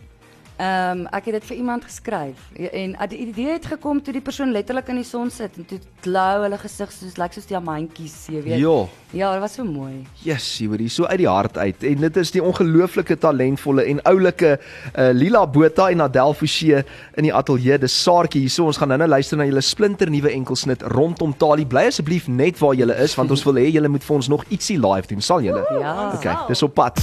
Ehm 0.62 1.00
um, 1.00 1.06
ek 1.10 1.30
het 1.30 1.40
dit 1.40 1.46
vir 1.50 1.56
iemand 1.56 1.84
geskryf 1.84 2.42
Ja, 2.54 2.68
en 2.70 2.92
uh, 2.94 3.06
die 3.10 3.18
idee 3.24 3.56
het 3.56 3.64
gekom 3.66 3.98
toe 4.02 4.12
die 4.14 4.22
persoon 4.22 4.52
letterlik 4.54 4.92
in 4.92 5.00
die 5.00 5.06
son 5.08 5.30
sit 5.30 5.56
en 5.58 5.66
toe 5.66 5.78
glou 6.04 6.42
hulle 6.44 6.58
gesig 6.60 6.92
soos 6.94 7.16
lyk 7.18 7.34
soos 7.34 7.48
diamantjies, 7.50 8.14
jy 8.30 8.42
weet. 8.44 8.60
Ja. 8.60 8.76
Ja, 9.12 9.32
dit 9.34 9.42
was 9.42 9.56
so 9.58 9.64
mooi. 9.64 10.06
Yes, 10.24 10.46
jy 10.60 10.68
hoor, 10.70 10.80
hier 10.80 10.92
so 10.92 11.04
uit 11.04 11.18
die 11.20 11.28
hart 11.28 11.58
uit. 11.58 11.82
En 11.84 12.04
dit 12.06 12.20
is 12.22 12.30
die 12.32 12.42
ongelooflike 12.42 13.18
talentvolle 13.20 13.84
en 13.90 14.00
oulike 14.08 14.54
uh, 14.56 15.10
Lila 15.12 15.42
Botha 15.46 15.90
en 15.92 16.06
Adel 16.06 16.32
Forsie 16.38 16.80
in 16.80 17.28
die 17.28 17.34
ateljee. 17.34 17.80
Dis 17.82 17.98
Saartjie 18.04 18.46
hierso. 18.46 18.70
Ons 18.70 18.80
gaan 18.80 18.94
nou-nou 18.94 19.10
luister 19.12 19.40
na 19.40 19.48
julle 19.50 19.64
splinter 19.66 20.10
nuwe 20.12 20.32
enkelsnit 20.32 20.86
rondom 20.94 21.36
Tali. 21.36 21.66
Bly 21.68 21.88
asseblief 21.90 22.30
net 22.30 22.62
waar 22.62 22.78
julle 22.78 22.96
is 23.04 23.18
want 23.18 23.34
ons 23.34 23.44
wil 23.50 23.60
hê 23.60 23.68
julle 23.68 23.92
moet 23.92 24.06
vir 24.06 24.20
ons 24.22 24.32
nog 24.32 24.48
ietsie 24.48 24.80
live 24.80 25.10
doen. 25.12 25.20
Sal 25.20 25.44
julle? 25.44 25.66
Ja. 25.82 26.12
Okay, 26.16 26.38
dis 26.48 26.64
op 26.64 26.78
pad. 26.78 27.02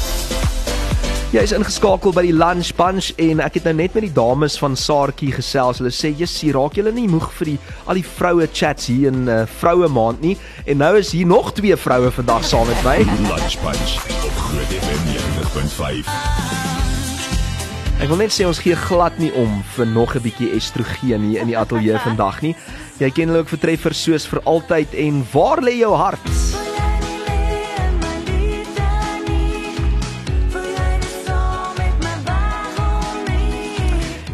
Jy 1.29 1.43
is 1.45 1.51
ingeskakel 1.53 2.09
by 2.09 2.23
die 2.25 2.33
Lunch 2.33 2.71
Bunch 2.73 3.11
en 3.21 3.37
ek 3.45 3.59
het 3.59 3.67
nou 3.67 3.75
net 3.77 3.93
met 3.93 4.01
die 4.01 4.15
dames 4.15 4.55
van 4.57 4.73
Saartjie 4.73 5.29
gesels. 5.35 5.77
Hulle 5.77 5.91
sê, 5.93 6.09
"Jessie, 6.09 6.49
raak 6.51 6.73
julle 6.73 6.89
nie 6.91 7.05
moeg 7.07 7.29
vir 7.37 7.45
die 7.45 7.59
al 7.85 7.93
die 7.93 8.03
vroue 8.17 8.47
chats 8.51 8.87
hier 8.87 9.13
in 9.13 9.29
uh, 9.29 9.45
vroue 9.45 9.87
maand 9.87 10.21
nie?" 10.21 10.37
En 10.65 10.77
nou 10.77 10.97
is 10.97 11.11
hier 11.11 11.27
nog 11.27 11.53
twee 11.53 11.75
vroue 11.77 12.09
vandag 12.09 12.43
saam 12.43 12.65
met 12.65 12.83
my. 12.83 12.97
Lunch 13.29 13.61
Bunch 13.61 13.93
op 14.25 14.35
Groot 14.41 14.73
FM 14.73 15.05
90.5. 15.13 16.09
Ek 18.01 18.07
wil 18.07 18.17
net 18.17 18.33
sê 18.33 18.47
ons 18.47 18.59
gee 18.59 18.75
glad 18.75 19.19
nie 19.19 19.31
om 19.37 19.61
vir 19.75 19.85
nog 19.85 20.15
'n 20.15 20.21
bietjie 20.25 20.49
estrogen 20.57 21.29
hier 21.29 21.41
in 21.41 21.47
die 21.53 21.57
ateljee 21.57 21.99
vandag 22.09 22.41
nie. 22.41 22.55
Jy 22.97 23.11
ken 23.11 23.27
hulle 23.29 23.45
ook 23.45 23.53
vir 23.53 23.59
treffers 23.59 24.01
soos 24.01 24.25
vir 24.25 24.41
altyd 24.45 24.97
en 24.97 25.21
waar 25.31 25.61
lê 25.61 25.77
jou 25.77 25.93
hart? 25.93 26.68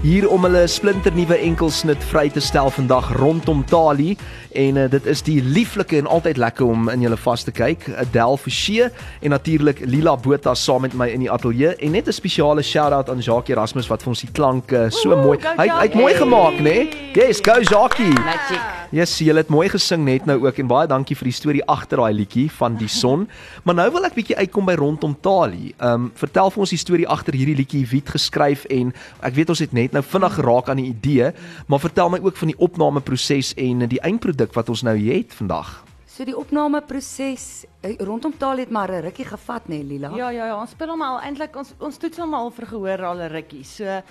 Hier 0.06 0.28
om 0.30 0.44
hulle 0.46 0.68
splinternuwe 0.70 1.38
enkelsnit 1.48 2.04
vry 2.12 2.28
te 2.30 2.42
stel 2.44 2.68
vandag 2.70 3.08
rondom 3.18 3.64
Tali 3.66 4.12
en 4.54 4.78
uh, 4.78 4.84
dit 4.94 5.08
is 5.10 5.24
die 5.26 5.40
lieflike 5.42 5.98
en 5.98 6.06
altyd 6.18 6.38
lekker 6.38 6.68
om 6.70 6.92
in 6.94 7.08
julle 7.08 7.18
vas 7.24 7.42
te 7.48 7.54
kyk 7.56 7.88
Adel 8.04 8.38
Forsie 8.38 8.86
en 8.86 9.34
natuurlik 9.34 9.82
Lila 9.90 10.14
Botha 10.14 10.54
saam 10.54 10.86
met 10.86 10.94
my 10.94 11.10
in 11.10 11.26
die 11.26 11.32
ateljee 11.34 11.74
en 11.74 11.98
net 11.98 12.06
'n 12.06 12.20
spesiale 12.20 12.62
shout-out 12.62 13.10
aan 13.10 13.26
Jacques 13.26 13.58
Erasmus 13.58 13.90
wat 13.90 14.06
vir 14.06 14.14
ons 14.14 14.22
die 14.22 14.32
klanke 14.32 14.92
so 14.92 15.10
Oeh, 15.10 15.26
mooi 15.26 15.38
hy 15.42 15.70
hy 15.74 15.84
het 15.90 15.98
mooi 15.98 16.14
gemaak 16.14 16.62
nê 16.62 16.86
nee? 16.86 16.90
yes 17.18 17.42
go 17.42 17.58
Jacques 17.58 18.14
Magic. 18.22 18.76
Yes, 18.96 19.18
jy 19.20 19.34
het 19.36 19.50
mooi 19.50 19.66
gesing 19.68 20.06
net 20.06 20.28
nou 20.30 20.38
ook 20.46 20.60
en 20.62 20.68
baie 20.70 20.88
dankie 20.88 21.18
vir 21.18 21.28
die 21.28 21.36
storie 21.36 21.64
agter 21.72 22.00
daai 22.00 22.14
liedjie 22.16 22.46
van 22.60 22.78
die 22.80 22.90
son. 22.92 23.26
Maar 23.66 23.76
nou 23.80 23.88
wil 23.96 24.06
ek 24.08 24.14
bietjie 24.16 24.38
uitkom 24.38 24.68
by 24.70 24.76
rondom 24.80 25.16
Tali. 25.26 25.74
Ehm 25.80 26.06
um, 26.06 26.12
vertel 26.16 26.52
vir 26.54 26.64
ons 26.64 26.74
die 26.74 26.80
storie 26.80 27.08
agter 27.10 27.36
hierdie 27.36 27.58
liedjie 27.58 27.82
wie 27.90 28.00
het 28.04 28.14
geskryf 28.14 28.66
en 28.72 28.94
ek 29.26 29.36
weet 29.36 29.52
ons 29.52 29.64
het 29.64 29.74
net 29.74 29.95
nou 29.96 30.04
vinnig 30.04 30.38
geraak 30.38 30.70
aan 30.70 30.82
die 30.82 30.92
idee, 30.92 31.32
maar 31.68 31.82
vertel 31.84 32.12
my 32.14 32.20
ook 32.24 32.38
van 32.38 32.52
die 32.54 32.60
opnameproses 32.60 33.54
en 33.62 33.88
die 33.90 34.02
eindproduk 34.02 34.54
wat 34.54 34.70
ons 34.70 34.86
nou 34.86 34.96
het 34.98 35.34
vandag. 35.34 35.82
So 36.16 36.24
die 36.24 36.38
opnameproses 36.38 37.66
eh, 37.84 37.98
rondom 38.00 38.32
taal 38.40 38.62
het 38.64 38.70
maar 38.72 38.92
'n 38.92 39.02
rukkie 39.04 39.25
gevat 39.25 39.68
nê, 39.68 39.82
nee, 39.82 39.84
Lila. 39.84 40.16
Ja, 40.16 40.30
ja, 40.30 40.46
ja, 40.48 40.60
ons 40.60 40.72
speel 40.72 40.88
hom 40.88 41.02
al 41.02 41.20
eintlik 41.20 41.56
ons 41.56 41.74
ons 41.80 41.98
toets 41.98 42.18
hom 42.18 42.34
al 42.34 42.52
vir 42.52 42.68
gehoor 42.68 43.04
al 43.04 43.20
'n 43.20 43.32
rukkie. 43.32 43.64
So 43.64 44.02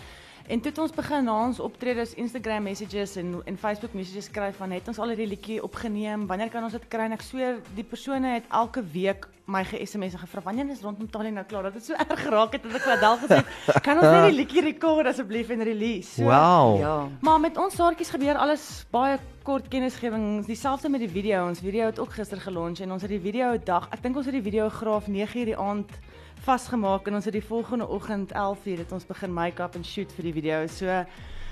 en 0.46 0.60
toe 0.60 0.70
het 0.70 0.78
ons 0.78 0.92
begin 0.92 1.24
na 1.24 1.34
ons 1.46 1.60
optredes 1.60 2.14
Instagram 2.20 2.62
messages 2.68 3.16
en 3.16 3.40
en 3.44 3.56
Facebook 3.58 3.92
messages 3.96 4.28
skryf 4.28 4.56
van 4.60 4.70
het 4.76 4.88
ons 4.88 4.98
al 4.98 5.12
hierdie 5.14 5.28
liedjie 5.30 5.62
opgeneem. 5.62 6.26
Wanneer 6.26 6.50
kan 6.52 6.64
ons 6.66 6.72
dit 6.76 6.88
kry? 6.88 7.06
En 7.08 7.16
ek 7.16 7.24
sweer 7.24 7.60
die 7.76 7.84
persone 7.84 8.34
het 8.36 8.50
elke 8.50 8.82
week 8.92 9.28
my 9.46 9.60
ge-SMS 9.68 10.14
en 10.16 10.22
gevra 10.22 10.40
wanneer 10.46 10.70
is 10.72 10.80
rondom 10.84 11.08
taal 11.10 11.28
nou 11.32 11.44
klaar. 11.44 11.68
Dat 11.68 11.74
het 11.74 11.84
so 11.84 11.92
erg 11.92 12.22
geraak 12.22 12.56
het 12.56 12.62
dat 12.64 12.78
ek 12.78 12.86
vir 12.86 12.94
Adel 12.96 13.18
gesê 13.22 13.38
het, 13.40 13.80
kan 13.86 14.00
ons 14.00 14.08
net 14.08 14.26
die 14.30 14.38
liedjie 14.38 14.64
rekord 14.64 15.08
asseblief 15.10 15.52
en 15.52 15.64
release. 15.68 16.14
So, 16.16 16.28
Wow. 16.28 16.78
Ja. 16.80 16.96
Maar 17.20 17.40
met 17.40 17.60
ons 17.60 17.76
saartjies 17.76 18.12
gebeur 18.12 18.40
alles 18.40 18.84
baie 18.92 19.18
kort 19.44 19.68
kennisgewing. 19.68 20.44
Dieselfde 20.48 20.88
met 20.88 21.04
die 21.04 21.12
video. 21.12 21.46
Ons 21.48 21.60
video 21.60 21.86
het 21.92 22.00
ook 22.00 22.16
gister 22.16 22.40
gelunch 22.40 22.80
en 22.80 22.92
ons 22.92 23.02
het 23.04 23.12
die 23.12 23.20
video 23.20 23.56
dag. 23.64 23.88
Ek 23.92 24.02
dink 24.02 24.16
ons 24.16 24.28
het 24.28 24.36
die 24.36 24.44
videograaf 24.44 25.08
9:00 25.08 25.52
die 25.52 25.56
aand 25.56 25.92
vasgemaak 26.40 27.06
en 27.06 27.14
ons 27.14 27.24
het 27.24 27.32
die 27.32 27.44
volgende 27.44 27.88
oggend 27.88 28.32
11:00 28.32 28.78
het 28.78 28.92
ons 28.92 29.06
begin 29.06 29.32
make-up 29.32 29.74
en 29.74 29.84
shoot 29.84 30.12
vir 30.12 30.24
die 30.24 30.32
video. 30.32 30.66
So 30.66 31.04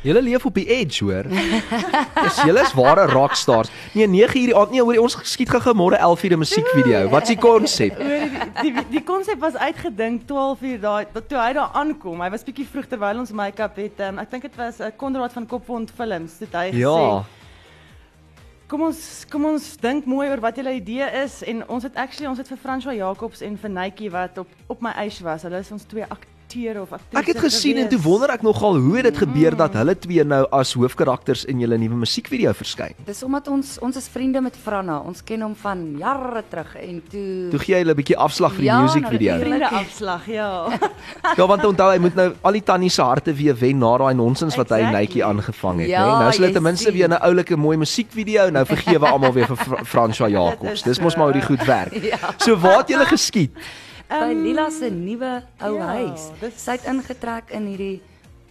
Julle 0.02 0.22
leef 0.22 0.44
op 0.46 0.54
die 0.58 0.66
edge, 0.66 1.04
hoor. 1.04 1.28
Dis 1.30 2.38
julle 2.42 2.62
is 2.64 2.72
ware 2.74 3.06
rockstars. 3.06 3.70
Nee, 3.94 4.08
9 4.10 4.40
uur 4.40 4.46
die 4.50 4.56
aand. 4.56 4.70
Nee, 4.74 4.82
hoor, 4.82 4.98
ons 5.04 5.14
skiet 5.30 5.50
gou 5.52 5.74
môre 5.78 5.98
11 5.98 6.24
uur 6.26 6.32
'n 6.34 6.38
musiekvideo. 6.42 7.02
Wat's 7.08 7.30
die 7.30 7.38
konsep? 7.38 7.98
Oor 7.98 8.26
die 8.62 8.72
die 8.72 8.86
die 8.90 9.02
konsep 9.02 9.38
was 9.38 9.54
uitgedink 9.54 10.26
12 10.26 10.62
uur 10.62 10.80
daai 10.80 11.06
toe 11.28 11.38
hy 11.38 11.52
daar 11.52 11.70
aankom. 11.72 12.20
Hy 12.20 12.30
was 12.30 12.42
bietjie 12.42 12.66
vroeg 12.66 12.88
terwyl 12.90 13.18
ons 13.18 13.30
make-up 13.30 13.76
het. 13.76 14.00
Um, 14.00 14.18
ek 14.18 14.30
dink 14.30 14.42
dit 14.42 14.56
was 14.56 14.80
'n 14.80 14.90
uh, 14.90 14.90
Konrad 14.96 15.32
van 15.32 15.46
Kopwond 15.46 15.92
Films. 15.94 16.38
Dit 16.38 16.52
hy 16.52 16.70
gesê. 16.72 16.82
Ja. 16.82 17.24
Kom 18.72 18.86
ons 18.86 19.00
kom 19.28 19.44
ons 19.44 19.64
dink 19.82 20.06
mooi 20.08 20.30
oor 20.30 20.40
wat 20.40 20.56
julle 20.56 20.72
idee 20.78 21.04
is 21.20 21.42
en 21.44 21.58
ons 21.74 21.84
het 21.84 21.98
actually 22.00 22.30
ons 22.30 22.38
het 22.40 22.48
vir 22.48 22.60
François 22.62 22.96
Jacobs 22.96 23.42
en 23.44 23.58
vir 23.60 23.72
Netjie 23.74 24.08
wat 24.14 24.38
op 24.40 24.54
op 24.72 24.80
my 24.80 24.94
eis 25.02 25.18
was. 25.20 25.44
Hulle 25.44 25.60
is 25.60 25.72
ons 25.76 25.84
twee 25.90 26.06
akteure 26.52 26.80
of 26.82 26.92
aktrise. 26.92 27.18
Ek 27.18 27.26
het 27.32 27.38
gesien 27.40 27.78
en 27.80 27.88
toe 27.88 27.98
wonder 28.04 28.30
ek 28.34 28.42
nogal 28.44 28.76
hoe 28.76 28.96
het 28.98 29.06
dit 29.08 29.18
gebeur 29.22 29.54
dat 29.56 29.74
hulle 29.78 29.94
twee 29.98 30.24
nou 30.24 30.42
as 30.52 30.72
hoofkarakters 30.76 31.44
in 31.48 31.60
julle 31.62 31.78
nuwe 31.80 31.96
musiekvideo 32.02 32.52
verskyn. 32.52 32.92
Dis 33.06 33.22
omdat 33.24 33.48
ons 33.48 33.78
ons 33.82 33.96
is 33.96 34.08
vriende 34.12 34.40
met 34.44 34.56
Franna. 34.56 34.98
Ons 35.06 35.22
ken 35.24 35.40
hom 35.42 35.54
van 35.56 35.96
jare 35.98 36.42
terug 36.50 36.74
en 36.76 37.02
toe 37.10 37.48
Toe 37.50 37.60
gee 37.62 37.74
jy 37.74 37.80
hulle 37.82 37.92
'n 37.92 37.96
bietjie 37.96 38.16
afslag 38.18 38.52
vir 38.52 38.60
die 38.60 38.66
Ja, 38.70 38.80
musiekvideo. 38.82 39.32
nou, 39.32 39.40
vriende 39.44 39.68
afslag, 39.70 40.26
ja. 40.26 40.68
Ja, 41.38 41.46
want 41.46 41.64
onthou 41.64 41.90
hy 41.92 41.98
moet 41.98 42.14
nou 42.14 42.32
al 42.42 42.52
die 42.52 42.62
tannie 42.62 42.90
se 42.90 43.02
harte 43.02 43.32
weer 43.34 43.54
wen 43.56 43.78
na 43.78 43.96
daai 43.98 44.14
nonsens 44.14 44.56
wat 44.56 44.68
hy 44.70 44.76
Exactly. 44.82 45.00
netjie 45.00 45.24
aangevang 45.24 45.80
het, 45.80 45.88
Ja, 45.88 46.04
né? 46.04 46.18
Nou 46.20 46.28
is 46.28 46.36
hulle 46.36 46.52
ten 46.52 46.62
minste 46.62 46.92
weer 46.92 47.08
'n 47.08 47.12
oulike 47.22 47.56
mooi 47.56 47.76
musiekvideo. 47.76 48.50
Nou 48.50 48.64
vergewe 48.66 49.06
almal 49.06 49.32
weer 49.32 49.46
vir 49.46 49.56
Fra 49.56 49.84
François 49.84 50.30
Jacobs. 50.36 50.72
is 50.72 50.82
Dis 50.82 51.00
mos 51.00 51.16
maar 51.16 51.24
hoe 51.32 51.40
die 51.40 51.46
goed 51.46 51.64
werk. 51.64 51.92
Ja. 52.12 52.18
So 52.38 52.56
waar 52.56 52.78
het 52.78 52.88
julle 52.88 53.06
geskiet? 53.06 53.50
By 54.12 54.30
Ehm, 54.32 54.42
Lila 54.42 54.70
se 54.70 54.90
nuwe 54.90 55.42
ou 55.64 55.74
ja, 55.76 55.86
huis. 55.96 56.30
dis- 56.40 56.58
Sy 56.64 56.70
het 56.72 56.84
ingetrek 56.86 57.50
in 57.50 57.66
hierdie 57.66 58.00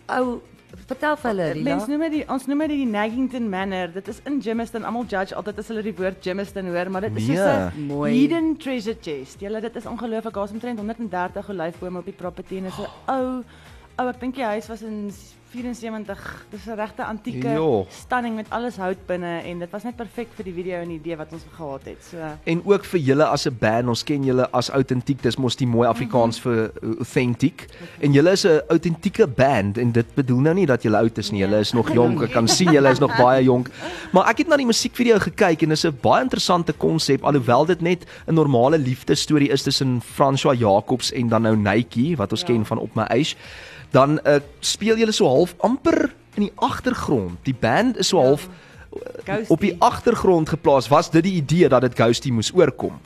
ou 0.10 0.42
vertel 0.88 1.16
vir 1.18 1.30
hulle 1.32 1.54
Lila. 1.54 1.64
Mens 1.76 1.88
noem 1.88 2.00
dit 2.00 2.12
die 2.12 2.24
ons 2.30 2.46
noem 2.48 2.60
dit 2.60 2.70
die 2.70 2.86
Naggington 2.86 3.50
Manor. 3.50 3.88
Dit 3.94 4.08
is 4.08 4.22
in 4.26 4.42
Germiston. 4.42 4.86
Almal 4.86 5.06
judge 5.06 5.36
altyd 5.36 5.60
as 5.60 5.68
hulle 5.68 5.84
die 5.84 5.94
woord 5.96 6.22
Germiston 6.24 6.66
hoor, 6.72 6.90
maar 6.90 7.02
dit 7.02 7.16
is 7.18 7.26
soos 7.26 7.36
Nee. 7.38 7.70
'n 7.76 7.88
Mooi. 7.88 8.12
hidden 8.14 8.58
treasure 8.58 8.98
chest. 9.02 9.40
Julle 9.42 9.62
dit 9.62 9.76
is 9.76 9.86
ongelooflik. 9.86 10.34
Daar's 10.34 10.52
omtrent 10.52 10.80
130 10.80 11.50
olyfbome 11.50 12.00
op 12.00 12.06
die 12.06 12.14
property 12.14 12.58
en 12.58 12.64
dit 12.64 12.72
is 12.72 12.80
'n 12.80 13.12
ou 13.12 13.44
ou 14.00 14.08
ek 14.10 14.20
dink 14.20 14.36
die 14.36 14.44
huis 14.44 14.68
was 14.68 14.82
in 14.82 15.12
74. 15.52 16.46
Dis 16.50 16.66
'n 16.68 16.76
regte 16.76 17.04
antieke 17.06 17.50
Jo. 17.54 17.86
stunning 17.90 18.36
met 18.36 18.46
alles 18.50 18.76
hout 18.78 18.98
binne 19.06 19.42
en 19.44 19.60
dit 19.60 19.70
was 19.72 19.84
net 19.84 19.96
perfek 19.96 20.28
vir 20.36 20.44
die 20.46 20.54
video 20.54 20.78
en 20.82 20.88
die 20.88 20.98
idee 21.00 21.16
wat 21.18 21.28
ons 21.34 21.44
gehad 21.56 21.82
het. 21.86 21.98
So 22.10 22.18
En 22.44 22.62
ook 22.66 22.86
vir 22.86 23.00
julle 23.00 23.26
as 23.26 23.46
'n 23.48 23.56
band, 23.60 23.88
ons 23.88 24.04
ken 24.04 24.24
julle 24.24 24.50
as 24.52 24.70
autentiek. 24.70 25.22
Dis 25.22 25.38
mos 25.38 25.56
die 25.56 25.68
mooi 25.68 25.88
Afrikaans 25.88 26.40
vir 26.40 26.72
uh, 26.84 26.90
authentic. 27.00 27.68
En 28.00 28.12
julle 28.14 28.32
is 28.32 28.46
'n 28.46 28.62
autentieke 28.70 29.28
band 29.28 29.78
en 29.78 29.92
dit 29.92 30.16
bedoel 30.16 30.40
nou 30.40 30.54
nie 30.56 30.66
dat 30.66 30.84
julle 30.84 30.98
oud 30.98 31.18
is 31.18 31.32
nie. 31.32 31.40
Julle 31.42 31.60
is 31.60 31.74
nog 31.74 31.92
jonk. 31.94 32.22
Ek 32.22 32.32
kan 32.32 32.48
sien 32.58 32.72
julle 32.72 32.90
is 32.90 33.00
nog 33.00 33.18
baie 33.18 33.44
jonk. 33.44 33.70
Maar 34.14 34.30
ek 34.30 34.38
het 34.38 34.48
na 34.48 34.58
die 34.58 34.66
musiekvideo 34.66 35.20
gekyk 35.20 35.62
en 35.62 35.70
dit 35.70 35.78
is 35.78 35.86
'n 35.86 35.98
baie 36.02 36.22
interessante 36.24 36.74
konsep 36.74 37.24
alhoewel 37.24 37.66
dit 37.66 37.82
net 37.82 38.06
'n 38.28 38.34
normale 38.34 38.78
liefdesstorie 38.78 39.50
is 39.50 39.64
tussen 39.64 40.02
François 40.02 40.58
Jacobs 40.60 41.12
en 41.12 41.28
dan 41.30 41.42
nou 41.42 41.56
Netjie 41.58 42.16
wat 42.18 42.32
ons 42.32 42.42
Ja. 42.42 42.48
ken 42.48 42.66
van 42.66 42.78
Op 42.80 42.96
my 42.96 43.06
ys. 43.10 43.36
Dan 43.92 44.20
uh, 44.24 44.36
speel 44.60 44.98
julle 44.98 45.12
so 45.12 45.28
half 45.28 45.56
amper 45.60 46.14
in 46.34 46.44
die 46.48 46.52
agtergrond. 46.56 47.38
Die 47.44 47.56
band 47.56 47.98
is 47.98 48.08
so 48.08 48.18
Ja. 48.22 48.24
half 48.28 48.48
Ghosty. 49.26 49.46
op 49.54 49.60
die 49.60 49.76
agtergrond 49.80 50.50
geplaas. 50.50 50.88
Was 50.88 51.10
dit 51.10 51.24
die 51.24 51.34
idee 51.34 51.68
dat 51.70 51.82
dit 51.82 51.96
Ghosty 51.96 52.32
moes 52.32 52.52
oorkom? 52.56 53.00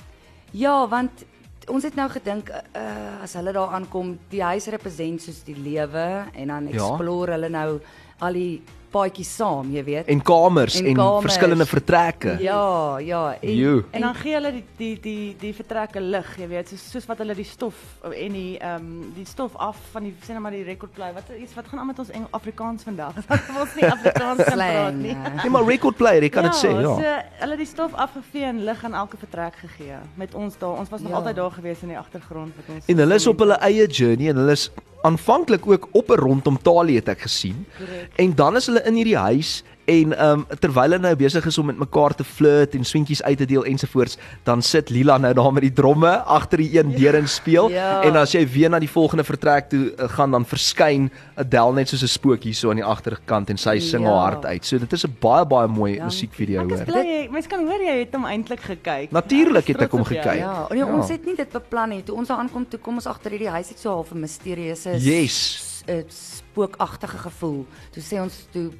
Ja, 0.51 0.87
want 0.87 1.25
ons 1.67 1.83
het 1.83 1.95
nou 1.95 2.09
gedink 2.09 2.49
uh, 2.49 3.21
as 3.23 3.33
hulle 3.33 3.51
daar 3.51 3.73
aankom, 3.73 4.17
die 4.29 4.43
huis 4.43 4.65
represent 4.69 5.21
soos 5.21 5.43
die 5.43 5.57
lewe 5.57 6.25
en 6.33 6.47
dan 6.47 6.67
Ja. 6.69 6.73
explore 6.77 7.31
hulle 7.31 7.49
nou 7.49 7.79
al 8.19 8.33
die 8.33 8.61
paadjies 8.91 9.35
saam, 9.35 9.71
jy 9.73 9.83
weet. 9.83 10.07
en 10.07 10.21
kamers 10.21 10.79
en, 10.79 10.85
En 10.85 10.93
kamers. 10.95 11.21
verskillende 11.25 11.65
vertrekke. 11.65 12.37
Ja, 12.39 12.97
ja, 12.99 13.35
Joe. 13.41 13.83
En 13.91 14.01
dan 14.01 14.15
gee 14.15 14.33
hulle 14.33 14.51
die 14.51 14.63
die 14.77 14.99
die 15.01 15.35
die 15.39 15.53
vertrekke 15.53 16.01
lig, 16.01 16.37
jy 16.37 16.47
weet, 16.47 16.69
soos 16.69 16.91
soos 16.91 17.05
wat 17.05 17.17
hulle 17.17 17.35
die 17.35 17.43
stof 17.45 17.75
en 18.03 18.33
die 18.33 18.57
ehm 18.59 18.75
um, 18.75 19.11
die 19.15 19.25
stof 19.25 19.55
af 19.55 19.77
van 19.91 20.03
die 20.03 20.13
sê 20.23 20.31
nou 20.35 20.41
maar 20.41 20.51
die 20.51 20.63
rekordplay. 20.63 21.13
Wat 21.13 21.23
iets 21.41 21.53
wat 21.55 21.67
gaan 21.67 21.79
aan 21.79 21.87
met 21.87 21.99
ons 21.99 22.09
Eng 22.09 22.27
Afrikaans 22.31 22.83
vandag? 22.83 23.15
ons 23.61 23.75
nie 23.75 23.85
Afrikaans 23.91 24.43
kan 24.43 24.57
praat 24.57 24.93
nie. 24.93 25.11
eh. 25.15 25.33
Nee, 25.43 25.49
maar 25.51 25.65
record 25.65 25.95
player, 25.95 26.23
ek 26.23 26.31
kan 26.31 26.43
dit 26.43 26.55
sê, 26.55 26.71
ja. 26.71 26.95
So 26.95 27.15
hulle 27.45 27.57
die 27.57 27.65
stof 27.69 27.93
afgevee 27.93 28.43
en 28.43 28.63
lig 28.63 28.83
aan 28.83 28.93
elke 28.93 29.17
vertrek 29.17 29.55
gegee 29.55 29.97
met 30.15 30.33
ons 30.35 30.57
daar. 30.57 30.77
Ons 30.79 30.89
was 30.89 31.01
nog 31.01 31.11
Ja. 31.11 31.17
altyd 31.17 31.35
daar 31.35 31.51
gewees 31.51 31.81
in 31.81 31.87
die 31.93 31.97
agtergrond 31.97 32.55
met 32.55 32.65
ons. 32.75 32.85
En 32.87 32.97
hulle 32.97 33.15
is 33.15 33.27
op 33.27 33.39
hulle 33.39 33.57
eie 33.61 33.87
journey 33.87 34.29
en 34.29 34.35
hulle 34.35 34.51
is 34.51 34.69
aanvanklik 35.05 35.67
ook 35.67 35.87
op 35.91 36.09
'n 36.09 36.19
rondom 36.19 36.57
Talië 36.61 36.95
het 36.95 37.09
ek 37.13 37.21
gesien. 37.21 37.65
Korrek. 37.77 38.09
En 38.15 38.35
dan 38.35 38.55
is 38.55 38.65
hulle 38.65 38.83
in 38.83 38.93
hierdie 38.93 39.17
huis 39.17 39.63
en 39.85 40.13
ehm 40.17 40.39
um, 40.39 40.45
terwyl 40.59 40.81
hulle 40.85 40.97
nou 40.99 41.15
besig 41.15 41.45
is 41.45 41.57
om 41.57 41.65
met 41.65 41.77
mekaar 41.77 42.15
te 42.15 42.23
flirt 42.23 42.73
en 42.75 42.83
swentjies 42.83 43.23
uit 43.23 43.37
te 43.37 43.45
deel 43.45 43.63
ensovoorts, 43.65 44.17
dan 44.43 44.61
sit 44.61 44.89
Lila 44.89 45.17
nou 45.17 45.33
daar 45.33 45.53
met 45.53 45.61
die 45.61 45.73
dromme 45.73 46.09
agter 46.23 46.57
die 46.57 46.77
een 46.79 46.91
deur 46.95 47.15
en 47.15 47.27
speel. 47.27 47.69
Ja. 47.69 48.01
En 48.03 48.15
as 48.15 48.31
jy 48.31 48.47
weer 48.47 48.69
na 48.69 48.79
die 48.79 48.89
volgende 48.89 49.23
vertrek 49.23 49.69
toe 49.69 49.93
uh, 49.97 50.09
gaan, 50.09 50.31
dan 50.31 50.45
verskyn 50.45 51.11
Adele 51.35 51.73
net 51.73 51.89
soos 51.89 52.03
'n 52.03 52.07
spook 52.07 52.43
hier 52.43 52.53
so 52.53 52.69
aan 52.69 52.75
die 52.75 52.85
agterkant 52.85 53.49
en 53.49 53.57
sy 53.57 53.79
sing 53.79 54.03
Ja. 54.03 54.09
haar 54.09 54.31
hart 54.31 54.45
uit. 54.45 54.65
So 54.65 54.77
dit 54.77 54.93
is 54.93 55.05
'n 55.05 55.15
baie 55.19 55.45
baie 55.45 55.67
mooi 55.67 55.91
Dankie. 55.97 56.05
musiekvideo 56.05 56.61
Ek 56.61 56.71
is 56.71 56.77
hoor. 56.79 56.85
bly 56.85 57.05
jy 57.05 57.29
mense 57.31 57.49
kan 57.49 57.59
hoor 57.67 57.81
jy 57.81 57.99
het 57.99 58.13
hom 58.13 58.25
eintlik 58.25 58.59
gekyk. 58.61 59.11
Natuurlijk 59.11 59.67
het 59.67 59.81
ek 59.81 59.91
hom 59.91 60.03
gekyk. 60.03 60.37
Ja, 60.39 60.67
nee, 60.69 60.79
Ja. 60.79 60.85
ons 60.85 61.09
het 61.09 61.25
nie 61.25 61.35
dit 61.35 61.51
beplan 61.51 61.89
nie. 61.89 62.03
Toe 62.03 62.15
ons 62.15 62.27
daar 62.27 62.37
aankom, 62.37 62.65
toe 62.69 62.79
kom 62.79 62.95
ons 62.95 63.05
agter 63.07 63.31
hierdie 63.31 63.49
huis 63.49 63.69
het 63.69 63.79
so 63.79 63.89
half 63.89 64.11
'n 64.11 64.19
misterieuse 64.19 64.89
Yes. 64.99 65.83
'n 65.87 66.03
spookagtige 66.09 67.17
gevoel. 67.17 67.65
Toe 67.91 68.03
sê 68.03 68.19
ons 68.21 68.47
toe 68.51 68.71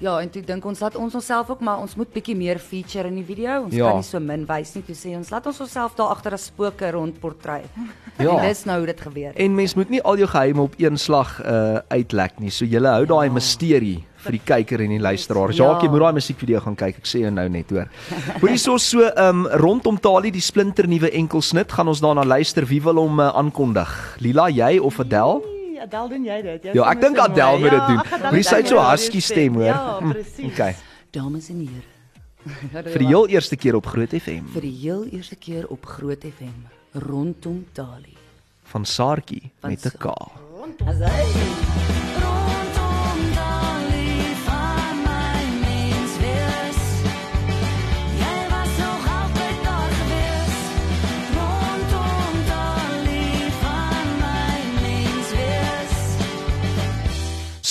ja, 0.00 0.20
en 0.20 0.30
toe 0.30 0.42
dink 0.42 0.64
ons 0.64 0.78
dat 0.78 0.96
ons 0.96 1.14
onsself 1.14 1.50
ook 1.50 1.60
maar 1.60 1.78
ons 1.82 1.94
moet 1.96 2.12
bietjie 2.12 2.36
meer 2.36 2.58
feature 2.58 3.08
in 3.08 3.14
die 3.18 3.24
video. 3.24 3.62
Ons 3.64 3.74
Ja. 3.74 3.88
kan 3.88 3.96
nie 3.96 4.02
so 4.06 4.20
min 4.20 4.44
wys 4.46 4.74
nie. 4.74 4.82
Toe 4.86 4.94
sê 4.94 5.16
ons 5.16 5.30
laat 5.30 5.46
ons 5.46 5.60
onsself 5.60 5.94
daar 5.96 6.08
agter 6.14 6.32
as 6.32 6.44
spooke 6.46 6.90
rondportrei. 6.90 7.62
Ja. 8.18 8.32
En 8.34 8.48
dis 8.48 8.64
nou 8.66 8.76
hoe 8.78 8.86
dit 8.86 9.00
gebeur 9.00 9.26
het. 9.28 9.36
En 9.38 9.54
mens 9.54 9.74
moet 9.78 9.90
nie 9.90 10.00
al 10.02 10.16
jou 10.18 10.26
geheime 10.28 10.60
op 10.62 10.72
een 10.76 10.96
slag 10.98 11.36
uh 11.44 11.78
uitlek 11.88 12.40
nie. 12.40 12.50
So 12.50 12.64
jy 12.64 12.80
hou 12.82 13.04
daai 13.06 13.26
Ja. 13.28 13.32
misterie 13.32 14.04
vir 14.16 14.32
die 14.32 14.40
kyker 14.44 14.80
en 14.80 14.88
die 14.90 14.98
luisteraar. 14.98 15.52
Ja. 15.52 15.54
Jacques, 15.64 15.82
jy 15.84 15.90
moet 15.90 16.00
daai 16.00 16.12
musiekvideo 16.12 16.60
gaan 16.60 16.74
kyk. 16.74 16.96
Ek 16.98 17.06
sê 17.06 17.20
jou 17.22 17.30
nou 17.30 17.48
net 17.48 17.70
hoor. 17.70 17.86
Hoor 18.40 18.48
hierso 18.50 18.76
so 18.78 19.06
um 19.16 19.46
rondom 19.46 20.00
Tali 20.00 20.30
die 20.34 20.40
splinter 20.42 20.88
nuwe 20.88 21.10
enkelsnit 21.14 21.70
gaan 21.72 21.86
ons 21.88 22.00
daarna 22.00 22.24
luister. 22.26 22.66
Wie 22.66 22.82
wil 22.82 22.96
hom 22.98 23.20
uh, 23.20 23.28
aankondig? 23.38 24.16
Lila, 24.18 24.48
jy 24.50 24.78
of 24.82 24.98
Adele? 25.00 25.38
Nee, 25.44 25.57
Adele 25.82 26.08
doen 26.08 26.24
jy 26.24 26.42
dit. 26.42 26.62
Jou 26.62 26.74
Ja, 26.76 26.90
ek 26.90 27.00
dink 27.00 27.18
Adele 27.18 27.58
mooi. 27.58 27.60
moet 27.60 27.70
dit 27.70 27.80
Ja, 27.80 27.86
doen. 27.86 28.30
jy 28.30 28.36
het 28.36 28.46
sy 28.46 28.62
so 28.66 28.74
daai 28.76 28.90
husky 28.90 29.20
stem, 29.20 29.54
hoor. 29.54 29.64
Ja, 29.64 29.98
presies. 30.12 30.52
Okay. 30.52 30.74
Dames 31.10 31.48
en 31.48 31.58
here. 31.66 32.82
Vir 32.92 32.98
die 32.98 33.06
heel 33.06 33.26
eerste 33.28 33.56
keer 33.56 33.74
op 33.76 33.86
Groot 33.86 34.08
FM 34.14 34.46
vir 34.54 34.60
die 34.62 34.76
heel 34.80 35.04
eerste 35.12 35.36
keer 35.36 35.66
op 35.68 35.84
Groot 35.86 36.22
FM 36.24 36.68
rondom 36.92 37.66
Tali. 37.72 38.16
van 38.64 38.84
Saartjie 38.84 39.50
met 39.62 39.84
'n 39.84 39.98
K. 39.98 40.04
Rondom 40.56 42.07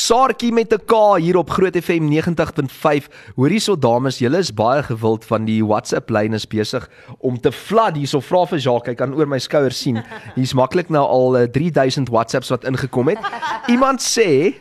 Saartjie 0.07 0.53
met 0.53 0.71
'n 0.71 0.85
K 0.85 1.19
hier 1.19 1.35
op 1.35 1.49
Groot 1.49 1.75
FM 1.75 2.07
90.5. 2.07 3.07
Hoor 3.35 3.49
hierso 3.49 3.75
dames, 3.75 4.19
julle 4.19 4.37
is 4.37 4.53
baie 4.53 4.83
gewild 4.83 5.25
van 5.25 5.45
die 5.45 5.65
WhatsApp 5.65 6.09
lyn 6.09 6.33
is 6.33 6.47
besig 6.47 6.89
om 7.19 7.39
te 7.39 7.51
flood 7.51 7.95
hierso. 7.95 8.21
Vra 8.21 8.45
vir 8.45 8.59
Jacques, 8.59 8.87
hy 8.87 8.95
kan 8.95 9.13
oor 9.13 9.27
my 9.27 9.39
skouer 9.39 9.71
sien. 9.71 9.99
Hier's 10.35 10.53
maklik 10.53 10.89
nou 10.89 11.03
al 11.03 11.37
uh, 11.37 11.43
3000 11.51 12.07
WhatsApps 12.09 12.49
wat 12.49 12.63
ingekom 12.63 13.07
het. 13.07 13.19
Iemand 13.67 13.99
sê, 13.99 14.55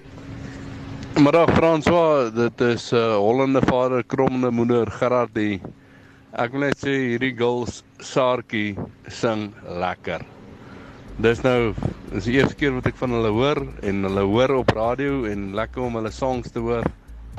Middag 1.15 1.55
François, 1.55 2.35
dit 2.35 2.61
is 2.61 2.93
'n 2.93 2.97
uh, 2.97 3.17
hollende 3.17 3.63
vader, 3.63 4.03
krommende 4.05 4.51
moeder 4.51 4.91
Gerard 4.91 5.35
die. 5.35 5.61
Ek 6.33 6.51
wil 6.51 6.61
net 6.61 6.79
sê 6.79 6.91
hierdie 6.91 7.37
girls 7.37 7.85
Saartjie 7.99 8.75
sing 9.07 9.55
lekker. 9.69 10.36
Dis 11.17 11.41
nou 11.41 11.73
dis 12.13 12.27
die 12.29 12.35
eerste 12.37 12.57
keer 12.61 12.75
wat 12.77 12.87
ek 12.91 12.99
van 13.01 13.15
hulle 13.17 13.31
hoor 13.33 13.63
en 13.89 14.03
hulle 14.05 14.25
hoor 14.29 14.53
op 14.59 14.73
radio 14.77 15.23
en 15.31 15.49
lekker 15.57 15.87
om 15.87 15.97
hulle 15.97 16.13
songs 16.13 16.53
te 16.53 16.61
hoor. 16.61 16.85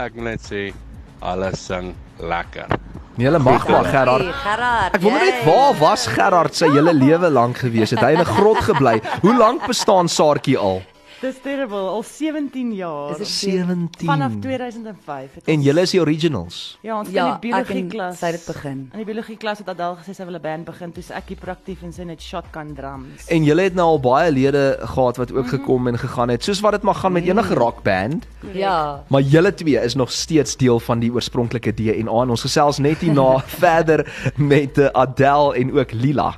Ek 0.02 0.16
wil 0.18 0.26
net 0.32 0.42
sê 0.42 0.72
hulle 1.22 1.52
sing 1.58 1.92
lekker. 2.18 2.74
Nee, 3.18 3.28
hulle 3.30 3.42
mag 3.42 3.68
maar 3.70 3.86
Gerard. 3.86 4.26
Hey, 4.26 4.34
Gerard. 4.42 4.98
Ek 4.98 5.02
wonder 5.06 5.24
net 5.26 5.46
waar 5.46 5.78
was 5.78 6.08
Gerard 6.10 6.58
sy 6.58 6.72
hele 6.74 6.94
lewe 6.94 7.30
lank 7.30 7.62
gewees? 7.66 7.94
Het 7.94 8.02
hy 8.02 8.12
in 8.18 8.22
'n 8.26 8.34
grot 8.34 8.62
gebly? 8.66 8.98
Hoe 9.22 9.38
lank 9.38 9.66
bestaan 9.70 10.10
Saartjie 10.10 10.58
al? 10.58 10.82
Dis 11.18 11.40
terrible, 11.42 11.78
al 11.90 12.04
17 12.06 12.74
jaar. 12.78 13.12
Is 13.12 13.18
dit 13.18 13.28
17. 13.28 14.06
Vanaf 14.06 14.32
2005 14.40 15.34
het 15.34 15.48
En 15.50 15.62
julle 15.66 15.82
is 15.82 15.92
die 15.96 16.00
originals. 16.02 16.78
Ja, 16.86 17.00
ons 17.00 17.10
Ja, 17.10 17.26
in 17.26 17.40
die 17.40 17.50
biologie 17.50 17.82
en 17.82 17.88
klas. 17.90 18.20
sy 18.20 18.26
het 18.26 18.36
dit 18.36 18.46
begin. 18.46 18.84
In 18.94 19.02
die 19.02 19.06
biologie 19.06 19.38
klas 19.38 19.58
het 19.58 19.72
Adel 19.74 19.98
gesê 19.98 20.14
sy 20.14 20.26
wil 20.30 20.36
'n 20.38 20.42
band 20.42 20.66
begin, 20.66 20.92
toe 20.92 21.04
ek 21.16 21.30
hiperaktief 21.34 21.82
en 21.84 21.94
sy 21.94 22.04
net 22.04 22.22
shotgun 22.22 22.76
drums. 22.76 23.26
En 23.28 23.44
julle 23.44 23.62
het 23.62 23.74
nou 23.74 23.88
al 23.88 24.00
baie 24.00 24.32
lede 24.32 24.78
gehad 24.80 25.18
wat 25.18 25.32
ook 25.32 25.48
gekom 25.48 25.88
en 25.88 25.98
gegaan 25.98 26.30
het, 26.30 26.44
soos 26.44 26.62
wat 26.62 26.72
dit 26.72 26.84
mag 26.84 27.00
gaan 27.00 27.12
met 27.12 27.26
enige 27.26 27.54
rockband. 27.54 28.28
Ja. 28.54 29.04
Maar 29.08 29.22
julle 29.22 29.54
twee 29.54 29.82
is 29.82 29.96
nog 29.96 30.12
steeds 30.12 30.56
deel 30.58 30.80
van 30.80 31.00
die 31.00 31.12
oorspronklike 31.12 31.74
DNA 31.74 32.22
en 32.22 32.30
ons 32.30 32.42
gesels 32.42 32.78
net 32.78 32.98
hierna 32.98 33.40
verder 33.66 34.06
met 34.36 34.78
uh, 34.78 34.86
Adele 34.94 35.56
en 35.56 35.74
ook 35.80 35.92
Lila. 35.92 36.36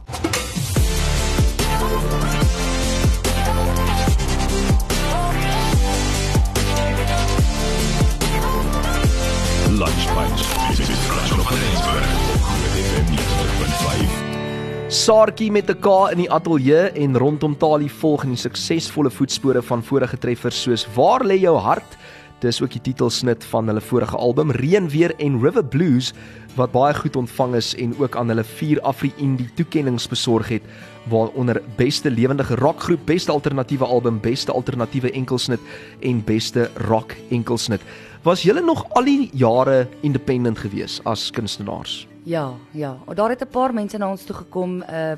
Saartjie 14.89 15.51
met 15.51 15.69
'n 15.69 15.79
K 15.79 16.09
in 16.11 16.17
die 16.17 16.31
ateljee 16.31 16.89
en 16.89 17.17
rondom 17.17 17.57
Talie 17.57 17.91
volg 17.91 18.23
in 18.23 18.29
die 18.29 18.37
suksesvolle 18.37 19.09
voetspore 19.09 19.61
van 19.61 19.83
vorige 19.83 20.17
treffers 20.17 20.61
soos 20.61 20.87
Waar 20.95 21.23
lê 21.23 21.37
jou 21.39 21.57
hart? 21.57 21.97
Dis 22.39 22.61
ook 22.61 22.71
die 22.71 22.81
titelsnit 22.81 23.43
van 23.43 23.67
hulle 23.67 23.81
vorige 23.81 24.17
album 24.17 24.51
Reënweer 24.51 25.13
en 25.19 25.41
River 25.41 25.65
Blues 25.65 26.13
wat 26.55 26.71
baie 26.71 26.93
goed 26.93 27.15
ontvang 27.15 27.55
is 27.55 27.75
en 27.75 27.93
ook 27.99 28.15
aan 28.15 28.27
hulle 28.27 28.43
4 28.43 28.81
Afri 28.81 29.13
Indie 29.17 29.49
toekenninge 29.55 30.09
besorg 30.09 30.49
het 30.49 30.63
waaronder 31.09 31.61
beste 31.75 32.09
lewendige 32.09 32.55
rockgroep, 32.55 33.05
beste 33.05 33.31
alternatiewe 33.31 33.85
album, 33.85 34.19
beste 34.19 34.51
alternatiewe 34.51 35.11
enkelsnit 35.11 35.59
en 35.99 36.23
beste 36.23 36.69
rock 36.75 37.15
enkelsnit. 37.29 37.81
Was 38.23 38.41
julle 38.41 38.61
nog 38.61 38.85
al 38.89 39.03
die 39.03 39.29
jare 39.33 39.87
independent 40.01 40.57
gewees 40.57 40.99
as 41.03 41.31
kunstenaars? 41.31 42.07
Ja, 42.29 42.53
ja. 42.71 42.97
Daar 43.13 43.29
het 43.29 43.41
'n 43.41 43.47
paar 43.47 43.73
mense 43.73 43.97
na 43.97 44.09
ons 44.09 44.23
toe 44.23 44.35
gekom 44.35 44.83
uh 44.83 45.17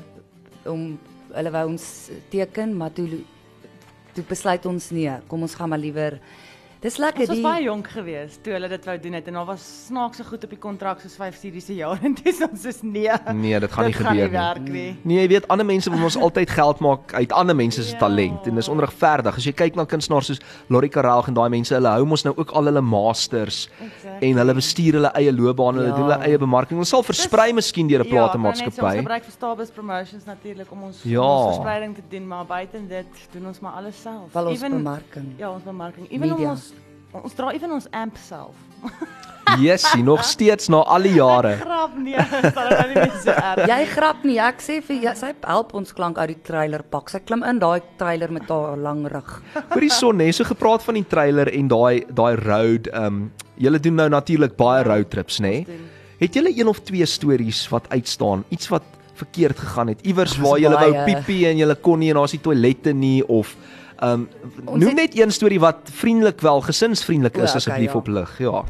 om 0.64 0.98
hulle 1.32 1.50
wou 1.50 1.66
ons 1.68 2.08
teken, 2.28 2.76
maar 2.76 2.92
toe 2.92 3.08
toe 4.12 4.24
besluit 4.24 4.66
ons 4.66 4.90
nee, 4.90 5.12
kom 5.26 5.40
ons 5.42 5.54
gaan 5.54 5.68
maar 5.68 5.78
liewer 5.78 6.20
Dis 6.82 6.96
lekker 6.98 7.20
Ons 7.22 7.28
was 7.30 7.36
die 7.38 7.44
baie 7.46 7.62
jonk 7.62 7.86
geweest 7.94 8.40
toe 8.42 8.54
hulle 8.56 8.66
dit 8.68 8.84
wou 8.88 8.94
doen 8.98 9.12
het 9.14 9.28
en 9.30 9.34
daar 9.38 9.44
was 9.46 9.62
snaakse 9.86 10.24
goed 10.26 10.42
op 10.44 10.50
die 10.50 10.58
kontrak 10.58 10.98
soos 11.00 11.14
5 11.14 11.36
series 11.38 11.66
se 11.68 11.74
jaar 11.78 12.00
en 12.08 12.14
dis 12.18 12.40
ons 12.42 12.64
is 12.66 12.80
nee. 12.82 13.06
Nee, 13.38 13.60
dit 13.62 13.70
gaan 13.70 13.86
nie 13.86 13.92
gebeur 13.94 14.08
gaan 14.08 14.16
nie 14.18 14.30
werk 14.34 14.66
nie. 14.74 14.96
Nee, 15.06 15.20
jy 15.20 15.28
weet 15.30 15.46
ander 15.48 15.66
mense 15.68 15.90
wil 15.94 16.02
ons 16.08 16.16
altyd 16.18 16.50
geld 16.50 16.80
maak 16.82 17.14
uit 17.14 17.32
ander 17.32 17.54
mense 17.54 17.82
se 17.86 17.92
Ja. 17.92 17.98
talent 18.00 18.46
en 18.50 18.54
dis 18.58 18.68
onregverdig. 18.68 19.36
As 19.38 19.44
jy 19.46 19.52
kyk 19.52 19.76
na 19.78 19.84
kunstenaars 19.86 20.26
soos 20.32 20.40
Lori 20.74 20.88
Karel 20.88 21.22
en 21.28 21.34
daai 21.34 21.48
mense, 21.54 21.70
hulle 21.74 21.88
hou 21.94 22.04
mos 22.04 22.24
nou 22.26 22.34
ook 22.36 22.50
al 22.50 22.64
hulle 22.72 22.80
masters 22.82 23.68
Exactly. 23.78 24.30
en 24.32 24.38
hulle 24.42 24.54
bestuur 24.58 24.98
hulle 24.98 25.12
eie 25.22 25.32
loopbaan, 25.32 25.78
hulle 25.78 25.88
Ja. 25.92 25.94
doen 25.94 26.08
hulle 26.10 26.18
eie 26.26 26.38
bemarking. 26.38 26.78
Ons 26.82 26.88
sal 26.88 27.02
versprei 27.06 27.52
miskien 27.52 27.86
deur 27.86 28.02
'n 28.02 28.08
Ja, 28.08 28.10
net 28.10 28.10
sê, 28.10 28.18
Ons 28.18 28.32
platemaatskappy. 28.32 28.96
gebruik 28.98 29.22
vir 29.24 29.32
Starburst 29.32 29.74
Promotions 29.74 30.24
natuurlik 30.26 30.72
om 30.72 30.82
ons, 30.82 31.02
Ja. 31.04 31.20
ons 31.22 31.54
verspreiding 31.54 31.94
te 31.94 32.02
doen, 32.10 32.26
maar 32.26 32.44
buite 32.44 32.78
dit 32.88 33.06
doen 33.32 33.46
ons 33.46 33.60
maar 33.60 33.72
alles 33.72 34.02
self. 34.02 34.32
wel 34.32 34.46
ons 34.46 34.58
Even- 34.62 34.82
bemarking. 34.82 35.26
Ja, 35.38 35.50
ons 35.52 35.62
bemarking. 35.62 36.10
Ewen 36.10 36.32
ons 36.50 36.71
ons 37.12 37.34
dra 37.36 37.52
ewen 37.52 37.76
ons 37.76 37.88
amp 37.92 38.16
self. 38.24 38.56
Jessie, 39.60 40.02
nog 40.02 40.22
steeds 40.24 40.68
na 40.72 40.80
al 40.88 41.04
die 41.04 41.16
jare. 41.16 41.56
Grap 41.60 41.96
nee, 41.98 42.24
sal 42.54 42.70
nou 42.70 42.84
nie 42.88 42.96
meer 42.96 43.16
so 43.20 43.34
erg. 43.34 43.64
Jy 43.68 43.80
grap 43.90 44.22
nie, 44.24 44.38
ek 44.40 44.62
sê 44.64 44.78
vir 44.86 45.00
jou, 45.06 45.14
sy 45.18 45.32
help 45.44 45.74
ons 45.76 45.92
klank 45.96 46.20
uit 46.20 46.30
die 46.32 46.38
trailer 46.46 46.84
pak. 46.94 47.10
Sy 47.12 47.20
klim 47.26 47.42
in 47.48 47.60
daai 47.62 47.82
trailer 48.00 48.32
met 48.32 48.48
haar 48.52 48.80
lang 48.80 49.02
rug. 49.12 49.34
Hoorie 49.74 49.90
son, 49.92 50.22
hè, 50.24 50.30
so 50.32 50.48
gepraat 50.48 50.86
van 50.86 51.00
die 51.00 51.04
trailer 51.08 51.50
en 51.52 51.68
daai 51.72 52.06
daai 52.08 52.32
road, 52.40 52.88
ehm 52.92 53.08
um, 53.10 53.20
julle 53.62 53.78
doen 53.82 53.98
nou 54.00 54.08
natuurlik 54.10 54.56
baie 54.58 54.82
road 54.86 55.10
trips, 55.12 55.36
nê? 55.44 55.66
Het 56.22 56.38
julle 56.38 56.50
een 56.56 56.70
of 56.70 56.80
twee 56.86 57.06
stories 57.06 57.66
wat 57.70 57.90
uitstaan, 57.92 58.46
iets 58.54 58.70
wat 58.72 58.86
verkeerd 59.20 59.58
gegaan 59.58 59.92
het, 59.92 60.00
iewers 60.08 60.34
waar 60.40 60.58
julle 60.58 60.78
wou 60.80 61.04
piepie 61.06 61.44
en 61.50 61.60
julle 61.60 61.76
kon 61.84 62.00
nie 62.00 62.10
en 62.10 62.18
daar's 62.18 62.34
nie 62.34 62.42
toilette 62.42 62.94
nie 62.96 63.20
of 63.28 63.52
ehm 64.02 64.10
um, 64.12 64.28
Ons 64.66 64.78
noem 64.84 64.88
het- 64.98 65.14
net 65.14 65.18
een 65.18 65.30
storie 65.32 65.60
wat 65.60 65.76
vriendelik 65.84 66.40
wel 66.40 66.60
gesinsvriendelik 66.60 67.36
is 67.36 67.42
okay, 67.42 67.54
asseblief 67.56 67.92
ja. 67.92 67.98
op 67.98 68.06
lig. 68.06 68.38
Ja. 68.38 68.64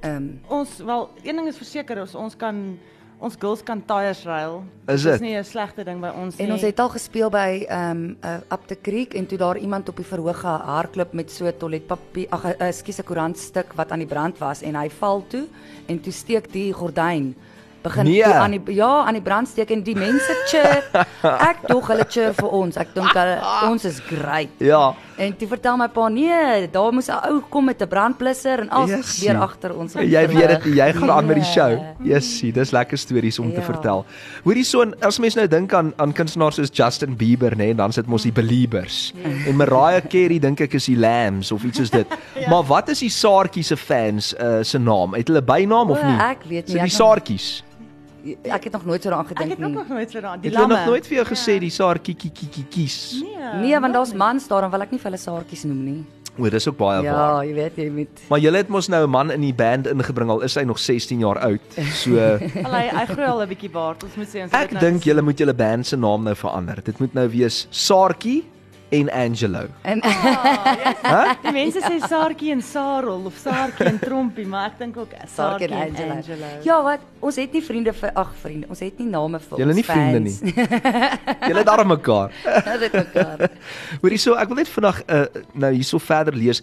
Ehm 0.00 0.16
um, 0.16 0.40
Ons 0.48 0.76
wel 0.82 1.10
een 1.22 1.36
ding 1.36 1.48
is 1.48 1.56
verseker 1.56 2.00
ons 2.00 2.14
ons 2.14 2.36
kan 2.36 2.78
ons 3.22 3.36
girls 3.38 3.62
kan 3.62 3.78
tyres 3.86 4.24
ruil. 4.26 4.64
Is 4.90 5.02
Dit 5.02 5.12
dit? 5.12 5.14
is 5.14 5.20
nie 5.20 5.36
'n 5.38 5.44
slegte 5.44 5.84
ding 5.84 6.00
by 6.00 6.08
ons 6.08 6.36
nie. 6.36 6.46
En 6.46 6.52
ons 6.52 6.62
het 6.62 6.80
al 6.80 6.88
gespeel 6.88 7.30
by 7.30 7.64
ehm 7.68 7.90
um, 7.90 8.16
uh, 8.24 8.34
Up 8.52 8.66
the 8.66 8.76
Creek 8.82 9.14
en 9.14 9.26
toe 9.26 9.38
daar 9.38 9.58
iemand 9.58 9.88
op 9.88 9.96
die 9.96 10.04
verhoog 10.06 10.40
gehardloop 10.40 11.12
met 11.12 11.30
so 11.30 11.50
toiletpapier, 11.56 12.26
ag 12.30 12.44
ekskuus 12.58 12.98
'n 12.98 13.04
koerantstuk 13.04 13.72
wat 13.76 13.90
aan 13.92 13.98
die 13.98 14.08
brand 14.08 14.38
was 14.38 14.62
en 14.62 14.74
hy 14.74 14.88
val 14.90 15.24
toe 15.28 15.46
en 15.86 16.00
toe 16.00 16.12
steek 16.12 16.52
die 16.52 16.72
gordyn 16.72 17.34
begin 17.82 18.04
Nee. 18.04 18.24
aan 18.24 18.50
die 18.50 18.74
ja, 18.74 19.04
aan 19.06 19.14
die 19.14 19.22
brand 19.22 19.48
steek 19.48 19.70
en 19.70 19.82
die 19.82 19.96
mense 19.96 20.34
cheer. 20.46 20.82
Ek 21.50 21.66
dog 21.68 21.86
hulle 21.88 22.04
cheer 22.08 22.32
vir 22.34 22.48
ons. 22.50 22.76
Ek 22.76 22.94
dink 22.94 23.12
hulle 23.12 23.38
ons 23.70 23.84
is 23.84 24.00
great. 24.00 24.48
Ja. 24.58 24.94
En 25.22 25.36
toe 25.36 25.46
vertel 25.48 25.76
my 25.76 25.86
pa 25.88 26.08
nee, 26.08 26.68
daar 26.72 26.92
moes 26.92 27.08
'n 27.08 27.18
ou 27.30 27.40
kom 27.50 27.64
met 27.64 27.80
'n 27.82 27.86
brandblusser 27.88 28.60
en 28.60 28.70
alles 28.70 28.90
Jessie. 28.90 29.28
gebeur 29.28 29.42
agter 29.42 29.76
ons. 29.76 29.92
die 29.92 30.08
Jy 30.10 30.26
weet 30.28 30.48
dit, 30.48 30.74
jy 30.74 30.92
gaan 30.92 31.10
aan 31.10 31.26
met 31.26 31.36
die 31.36 31.44
show. 31.44 31.68
Nee. 31.68 32.12
Jessie, 32.12 32.52
dis 32.52 32.70
lekker 32.72 32.98
stories 32.98 33.38
om 33.38 33.50
te 33.52 33.60
Ja. 33.60 33.62
vertel. 33.62 34.04
Hoorie 34.44 34.64
son, 34.64 34.94
as 35.00 35.18
mens 35.18 35.34
nou 35.34 35.46
dink 35.46 35.72
aan 35.72 35.92
aan 35.96 36.12
kunstenaars 36.12 36.54
soos 36.56 36.70
Justin 36.72 37.16
Bieber, 37.16 37.50
nê, 37.52 37.56
nee, 37.56 37.74
dan 37.74 37.92
sit 37.92 38.06
mos 38.06 38.22
die 38.22 38.32
Beliebers. 38.32 39.12
En 39.46 39.56
Mariah 39.56 40.02
Carey 40.08 40.38
dink 40.38 40.60
ek 40.60 40.74
is 40.74 40.84
die 40.86 40.96
Lambs 40.96 41.52
of 41.52 41.62
iets 41.64 41.78
soos 41.78 41.90
dit. 41.90 42.06
Maar 42.48 42.62
wat 42.64 42.88
is 42.88 42.98
die 42.98 43.10
Saartjie 43.10 43.62
se 43.62 43.76
fans 43.76 44.34
uh, 44.40 44.62
se 44.62 44.78
naam? 44.78 45.14
Het 45.14 45.28
hulle 45.28 45.42
bynaam 45.42 45.90
of 45.90 45.98
O, 46.02 46.06
nie? 46.06 46.18
ek 46.18 46.38
weet 46.48 46.66
nie, 46.68 46.76
So 46.76 46.82
die 46.82 46.90
Saartjies. 46.90 47.62
Ek 48.44 48.64
het 48.64 48.72
nog 48.72 48.84
nooit 48.84 49.02
so 49.02 49.10
daaraan 49.10 49.26
Ek 49.30 49.36
gedink 49.36 49.50
het 49.50 49.58
ook 49.60 49.66
nie. 49.66 49.74
nog 49.74 49.88
nooit 49.88 50.10
so 50.10 50.20
daaraan. 50.20 50.40
Die 50.40 50.50
Het 50.50 50.58
hulle 50.58 50.68
nog 50.68 50.76
lamme. 50.78 50.90
nooit 50.90 51.06
vir 51.06 51.16
jou 51.16 51.26
gesê 51.26 51.58
die 51.58 51.70
Saartjie 51.70 52.16
kies? 52.70 53.22
Nee. 53.22 53.60
Nee, 53.60 53.80
want 53.80 53.94
daar's 53.94 54.12
mans 54.14 54.48
daar, 54.48 54.60
dan 54.60 54.70
wil 54.70 54.80
ek 54.82 54.90
nie 54.90 54.98
vir 55.00 55.10
hulle 55.10 55.18
saartjies 55.22 55.64
noem 55.64 55.84
nie. 55.84 56.04
O, 56.38 56.48
dis 56.48 56.68
ook 56.68 56.76
baie 56.78 57.02
Ja, 57.02 57.12
waar. 57.12 57.44
jy 57.44 57.54
weet 57.54 57.76
jy 57.76 57.90
moet 57.90 58.20
Maar 58.30 58.38
julle 58.38 58.56
het 58.56 58.68
mos 58.68 58.88
nou 58.88 59.04
'n 59.06 59.10
man 59.10 59.30
in 59.30 59.40
die 59.40 59.52
band 59.54 59.86
ingebring 59.86 60.30
al 60.30 60.40
is 60.40 60.54
hy 60.54 60.62
nog 60.64 60.78
16 60.78 61.18
jaar 61.18 61.38
oud. 61.38 61.60
So 61.92 62.16
Al 62.66 62.72
hy 62.72 62.88
hy 62.88 63.04
groei 63.06 63.26
al 63.26 63.42
'n 63.42 63.48
bietjie 63.48 63.70
baard. 63.70 64.02
Ons 64.04 64.14
moet 64.16 64.26
sê 64.28 64.42
ons 64.42 64.50
het 64.52 64.54
Ek 64.54 64.70
dit 64.70 64.80
nou 64.80 64.90
dink 64.90 65.02
julle 65.04 65.22
moet 65.22 65.38
julle 65.38 65.54
band 65.54 65.86
se 65.86 65.96
naam 65.96 66.22
nou 66.24 66.34
verander. 66.34 66.80
Dit 66.84 66.98
moet 67.00 67.12
nou 67.14 67.28
wees 67.28 67.66
Saartjie 67.70 68.44
en 68.92 69.08
Angelo. 69.10 69.62
en 69.82 70.00
Die 71.42 71.52
mense 71.54 71.80
sê 71.80 71.96
Saartjie 72.04 72.52
en 72.52 72.60
Sarel 72.64 73.24
of 73.28 73.38
Saartjie 73.40 73.88
en 73.88 73.98
Trompie, 74.02 74.44
maar 74.48 74.70
ek 74.72 74.82
dink 74.82 74.98
ook 75.00 75.14
Saartjie 75.32 75.70
en 75.70 75.76
Angelo. 75.86 76.18
Angelo. 76.18 76.50
Ja, 76.66 76.78
wat 76.84 77.06
ons 77.24 77.38
het 77.40 77.56
nie 77.56 77.62
vriende 77.64 77.94
vir 77.96 78.12
ag 78.20 78.34
vriende. 78.42 78.68
Ons 78.72 78.84
het 78.84 79.00
nie 79.00 79.08
name 79.08 79.40
vir 79.40 79.62
Julle 79.62 79.72
ons 79.74 79.80
nie 79.80 79.86
vriende 79.88 80.20
fans. 80.20 81.48
Julle 81.48 81.64
daar 81.70 81.84
mekaar. 81.88 82.36
Ons 82.72 82.84
het 82.84 82.96
mekaar. 82.98 83.46
Hoorie 84.02 84.20
so, 84.20 84.36
ek 84.38 84.52
wil 84.52 84.60
net 84.60 84.72
vandag 84.72 85.02
uh, 85.06 85.24
nou 85.64 85.72
hierso 85.72 86.00
verder 86.02 86.36
lees. 86.36 86.62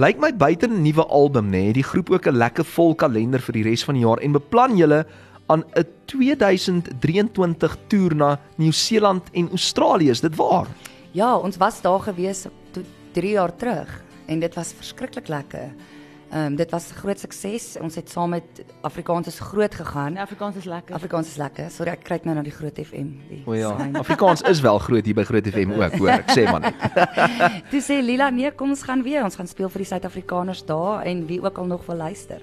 Lyk 0.00 0.18
my 0.20 0.32
buite 0.36 0.68
'n 0.68 0.82
nuwe 0.84 1.04
album 1.08 1.52
nê, 1.52 1.66
het 1.68 1.78
die 1.78 1.86
groep 1.86 2.10
ook 2.12 2.26
'n 2.28 2.36
lekker 2.36 2.64
vol 2.64 2.94
kalender 2.94 3.40
vir 3.40 3.60
die 3.60 3.68
res 3.68 3.84
van 3.84 3.96
die 3.96 4.04
jaar 4.04 4.20
en 4.20 4.32
beplan 4.36 4.76
julle 4.76 5.04
aan 5.52 5.64
'n 5.76 5.86
2023 6.08 7.76
toer 7.88 8.14
na 8.14 8.38
Nieu-Seeland 8.56 9.28
en 9.32 9.48
Australië. 9.50 10.10
Is 10.10 10.20
dit 10.20 10.36
waar? 10.36 10.66
Ja, 11.16 11.32
ons 11.40 11.56
was 11.56 11.80
daar 11.80 12.00
gewees 12.04 12.44
toe 12.76 12.82
3 13.16 13.30
jaar 13.30 13.54
terug 13.56 13.88
en 14.26 14.40
dit 14.42 14.54
was 14.54 14.74
verskriklik 14.76 15.28
lekker. 15.32 15.70
Ehm 16.26 16.50
um, 16.50 16.56
dit 16.56 16.70
was 16.70 16.90
'n 16.90 16.94
groot 16.94 17.20
sukses. 17.20 17.76
Ons 17.80 17.94
het 17.94 18.10
saam 18.10 18.30
met 18.30 18.42
Afrikaans 18.80 19.26
is 19.26 19.38
groot 19.40 19.74
gegaan. 19.74 20.16
En 20.16 20.22
Afrikaans 20.22 20.56
is 20.56 20.64
lekker. 20.64 20.94
Afrikaans 20.94 21.26
is 21.26 21.36
lekker. 21.36 21.70
Sorry, 21.70 21.92
ek 21.92 22.04
kyk 22.04 22.24
nou 22.24 22.36
na 22.36 22.42
die 22.42 22.52
Groot 22.52 22.78
FM. 22.78 23.08
Die 23.28 23.42
O 23.46 23.54
ja, 23.54 23.78
sign. 23.78 23.96
Afrikaans 23.96 24.42
is 24.42 24.60
wel 24.60 24.78
groot 24.78 25.04
hier 25.04 25.14
by 25.14 25.22
Groot 25.22 25.46
FM 25.46 25.70
ook, 25.72 25.92
hoor. 25.92 26.08
Ek 26.08 26.30
sê 26.30 26.44
maar 26.44 26.60
net. 26.60 26.74
Toe 27.70 27.80
sê 27.80 28.02
Lila, 28.02 28.30
nee, 28.30 28.50
kom 28.50 28.68
ons 28.68 28.82
gaan 28.82 29.02
weer. 29.02 29.24
Ons 29.24 29.36
gaan 29.36 29.46
speel 29.46 29.68
vir 29.68 29.78
die 29.78 29.86
Suid-Afrikaners 29.86 30.64
daar 30.64 31.02
en 31.02 31.26
wie 31.26 31.40
ook 31.42 31.58
al 31.58 31.66
nog 31.66 31.86
wil 31.86 31.96
luister. 31.96 32.40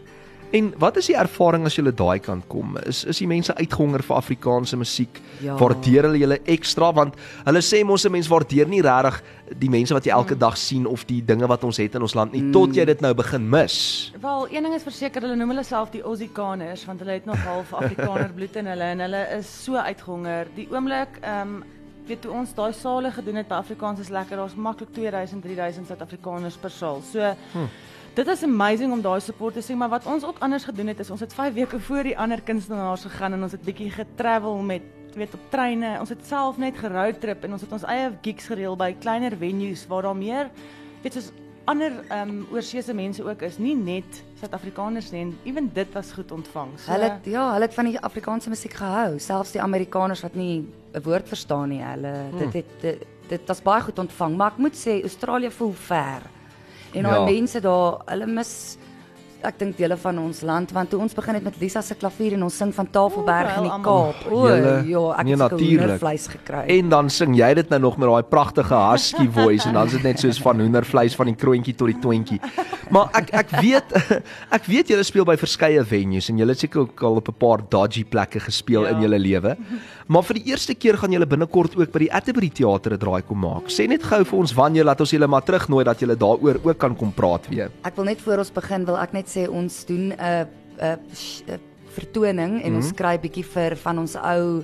En 0.54 0.68
wat 0.78 0.98
is 1.02 1.08
die 1.10 1.16
ervaring 1.18 1.66
as 1.66 1.74
jy 1.80 1.84
daai 1.90 2.20
kant 2.22 2.46
kom? 2.52 2.76
Is 2.86 3.02
is 3.10 3.18
die 3.24 3.28
mense 3.30 3.56
uitgehonger 3.58 4.04
vir 4.06 4.18
Afrikaanse 4.20 4.78
musiek? 4.78 5.18
Ja. 5.42 5.56
Waardeer 5.58 6.06
hulle 6.06 6.20
julle 6.22 6.38
ekstra 6.46 6.92
want 6.94 7.18
hulle 7.48 7.62
sê 7.66 7.82
mos 7.84 8.06
'n 8.06 8.12
mens 8.12 8.30
waardeer 8.30 8.68
nie 8.70 8.82
regtig 8.86 9.24
die 9.58 9.70
mense 9.70 9.94
wat 9.94 10.06
jy 10.06 10.12
elke 10.14 10.38
dag 10.38 10.58
sien 10.58 10.86
of 10.86 11.06
die 11.06 11.22
dinge 11.26 11.48
wat 11.48 11.64
ons 11.64 11.78
het 11.78 11.96
in 11.96 12.02
ons 12.02 12.14
land 12.14 12.34
nie 12.34 12.52
tot 12.52 12.76
jy 12.76 12.86
dit 12.86 13.02
nou 13.02 13.14
begin 13.14 13.50
mis. 13.50 14.14
Wel, 14.22 14.48
een 14.52 14.64
ding 14.64 14.76
is 14.76 14.84
verseker, 14.84 15.22
hulle 15.22 15.36
noem 15.36 15.50
hulle 15.50 15.64
self 15.64 15.90
die 15.90 16.04
Aussiekaners 16.04 16.86
want 16.86 17.00
hulle 17.00 17.14
het 17.14 17.26
nog 17.26 17.38
half 17.38 17.74
Afrikaner 17.74 18.30
bloed 18.38 18.56
in 18.56 18.68
hulle 18.68 18.84
en 18.84 19.00
hulle 19.00 19.28
is 19.40 19.64
so 19.64 19.76
uitgehonger. 19.76 20.48
Die 20.56 20.68
oomblik 20.70 21.18
ehm 21.22 21.48
um, 21.48 21.64
weet 22.06 22.22
toe 22.22 22.32
ons 22.32 22.54
daai 22.54 22.74
sale 22.74 23.12
gedoen 23.12 23.36
het 23.36 23.48
by 23.48 23.56
Afrikaans 23.56 24.00
is 24.00 24.10
lekker, 24.10 24.38
daar's 24.38 24.56
maklik 24.56 24.94
2000, 24.94 25.42
3000 25.42 25.88
Suid-Afrikaners 25.88 26.58
per 26.58 26.70
saal. 26.70 27.02
So 27.02 27.34
hm. 27.54 27.68
Dit 28.14 28.28
is 28.28 28.44
amazing 28.46 28.92
om 28.94 29.02
daai 29.02 29.20
support 29.26 29.56
te 29.58 29.62
sien, 29.66 29.78
maar 29.78 29.90
wat 29.90 30.06
ons 30.06 30.24
ook 30.26 30.38
anders 30.46 30.64
gedoen 30.70 30.92
het 30.92 31.00
is 31.02 31.10
ons 31.10 31.20
het 31.24 31.34
5 31.34 31.54
weke 31.54 31.80
voor 31.80 32.04
die 32.06 32.18
ander 32.18 32.42
kunstenaars 32.46 33.08
gegaan 33.08 33.34
en 33.34 33.46
ons 33.48 33.52
het 33.52 33.64
bietjie 33.66 33.90
getravel 33.92 34.60
met 34.62 34.82
weet 35.18 35.34
op 35.34 35.42
treine. 35.50 35.96
Ons 36.00 36.10
het 36.10 36.22
self 36.26 36.58
net 36.58 36.78
geroad 36.78 37.20
trip 37.22 37.44
en 37.46 37.52
ons 37.54 37.62
het 37.62 37.72
ons 37.74 37.86
eie 37.90 38.12
gigs 38.26 38.48
gereël 38.50 38.76
by 38.78 38.92
kleiner 39.02 39.34
venues 39.38 39.86
waar 39.90 40.08
daar 40.08 40.18
meer 40.18 40.50
weet 41.04 41.18
soos 41.18 41.32
ander 41.70 41.94
ehm 42.10 42.30
um, 42.30 42.40
oorseese 42.52 42.94
mense 42.94 43.24
ook 43.24 43.42
is, 43.42 43.58
nie 43.58 43.76
net 43.76 44.22
Suid-Afrikaners 44.42 45.12
nie 45.14 45.22
en 45.22 45.34
ewen 45.48 45.70
dit 45.74 45.94
was 45.94 46.12
goed 46.12 46.32
ontvang. 46.32 46.74
So 46.78 46.92
Hulle 46.92 47.10
het, 47.12 47.26
ja, 47.30 47.46
hulle 47.54 47.66
het 47.70 47.74
van 47.78 47.90
die 47.90 48.00
Afrikaanse 48.00 48.50
musiek 48.50 48.74
gehou, 48.74 49.20
selfs 49.20 49.54
die 49.56 49.62
Amerikaners 49.62 50.22
wat 50.22 50.36
nie 50.36 50.66
'n 50.94 51.02
woord 51.02 51.28
verstaan 51.28 51.70
nie. 51.70 51.82
Hulle 51.82 52.14
Hmm. 52.30 52.40
dit 52.40 52.52
dit 52.52 52.82
dit, 52.82 53.08
dit 53.30 53.48
was 53.48 53.62
baie 53.62 53.82
goed 53.82 54.00
ontvang, 54.00 54.38
maar 54.38 54.52
ek 54.52 54.58
moet 54.58 54.76
sê 54.76 55.02
Australië 55.02 55.52
voel 55.52 55.74
ver. 55.74 56.22
En 56.94 57.04
daai 57.04 57.20
Ja. 57.20 57.26
mense 57.26 57.60
daar, 57.62 58.02
hulle 58.06 58.26
mis 58.28 58.78
ek 59.44 59.60
dink 59.60 59.78
dele 59.78 59.98
van 59.98 60.20
ons 60.20 60.42
land 60.42 60.72
want 60.72 60.90
toe 60.90 61.00
ons 61.04 61.14
begin 61.14 61.36
het 61.36 61.44
met 61.44 61.58
Lisa 61.62 61.82
se 61.82 61.96
klavier 61.96 62.34
en 62.34 62.44
ons 62.44 62.58
sing 62.58 62.74
van 62.74 62.88
Tafelberg 62.90 63.58
in 63.58 63.64
die. 63.64 63.72
Kaap. 63.84 64.24
O, 64.32 64.48
ja, 64.48 65.12
ek 65.20 65.26
nee, 65.26 65.34
het 65.36 65.40
natuurlijk. 65.44 66.00
vleis 66.00 66.28
gekry. 66.28 66.64
En 66.80 66.90
dan 66.90 67.10
sing 67.10 67.36
jy 67.36 67.54
dit 67.54 67.70
nou 67.70 67.80
nog 67.82 67.98
met 67.98 68.10
daai 68.10 68.24
pragtige 68.24 68.76
husky 68.92 69.28
voice 69.40 69.68
en 69.68 69.74
dan 69.74 69.86
is 69.88 69.92
dit 69.98 70.04
net 70.04 70.20
soos 70.20 70.40
van 70.42 70.60
hoendervleis 70.60 71.16
van 71.16 71.26
die 71.26 71.36
kroontjie 71.36 71.76
tot 71.76 71.88
die 71.88 72.00
twintjie. 72.00 72.40
Maar 72.90 73.10
ek 73.14 73.34
ek 73.34 73.50
weet 73.62 73.94
ek 74.58 74.66
weet 74.66 74.88
julle 74.94 75.04
speel 75.04 75.26
by 75.26 75.36
verskeie 75.38 75.84
venues 75.84 76.30
en 76.30 76.38
julle 76.38 76.52
het 76.56 76.60
seker 76.60 76.82
ook 76.86 77.04
al 77.04 77.16
op 77.22 77.28
'n 77.30 77.38
paar 77.38 77.62
dodgy 77.70 78.04
plekke 78.06 78.40
gespeel 78.40 78.84
Ja. 78.84 78.90
in 78.90 79.02
julle 79.02 79.20
lewe. 79.20 79.58
Maar 80.08 80.24
vir 80.24 80.34
die 80.36 80.44
eerste 80.52 80.74
keer 80.76 80.98
gaan 80.98 81.12
julle 81.12 81.26
binnekort 81.26 81.76
ook 81.78 81.92
by 81.92 82.00
die 82.00 82.12
Atterbury 82.14 82.50
Theater 82.50 82.94
'n 82.94 82.98
draai 83.00 83.22
kom 83.22 83.40
maak. 83.40 83.70
Sê 83.72 83.88
net 83.88 84.04
gou 84.04 84.24
vir 84.24 84.40
ons 84.40 84.54
wanneer 84.54 84.84
laat 84.84 85.00
ons 85.00 85.10
julle 85.12 85.28
maar 85.28 85.42
terugnooi 85.44 85.84
dat 85.84 86.00
julle 86.00 86.16
daaroor 86.16 86.60
ook 86.64 86.78
kan 86.78 86.96
kom 86.96 87.12
praat 87.14 87.48
weer. 87.50 87.72
Ek 87.84 87.96
wil 87.96 88.06
net 88.06 88.22
voor 88.22 88.38
ons 88.38 88.52
begin 88.52 88.86
wil 88.86 88.98
ek 88.98 89.14
net 89.14 89.30
sê 89.34 89.48
ons 89.50 89.86
doen 89.90 90.14
'n 90.14 90.48
'n 90.80 91.00
'n 91.48 91.60
vertoning 91.94 92.62
en 92.66 92.76
ons 92.80 92.92
kry 92.98 93.18
bietjie 93.22 93.46
vir 93.46 93.76
van 93.84 94.00
ons 94.02 94.16
ou 94.18 94.64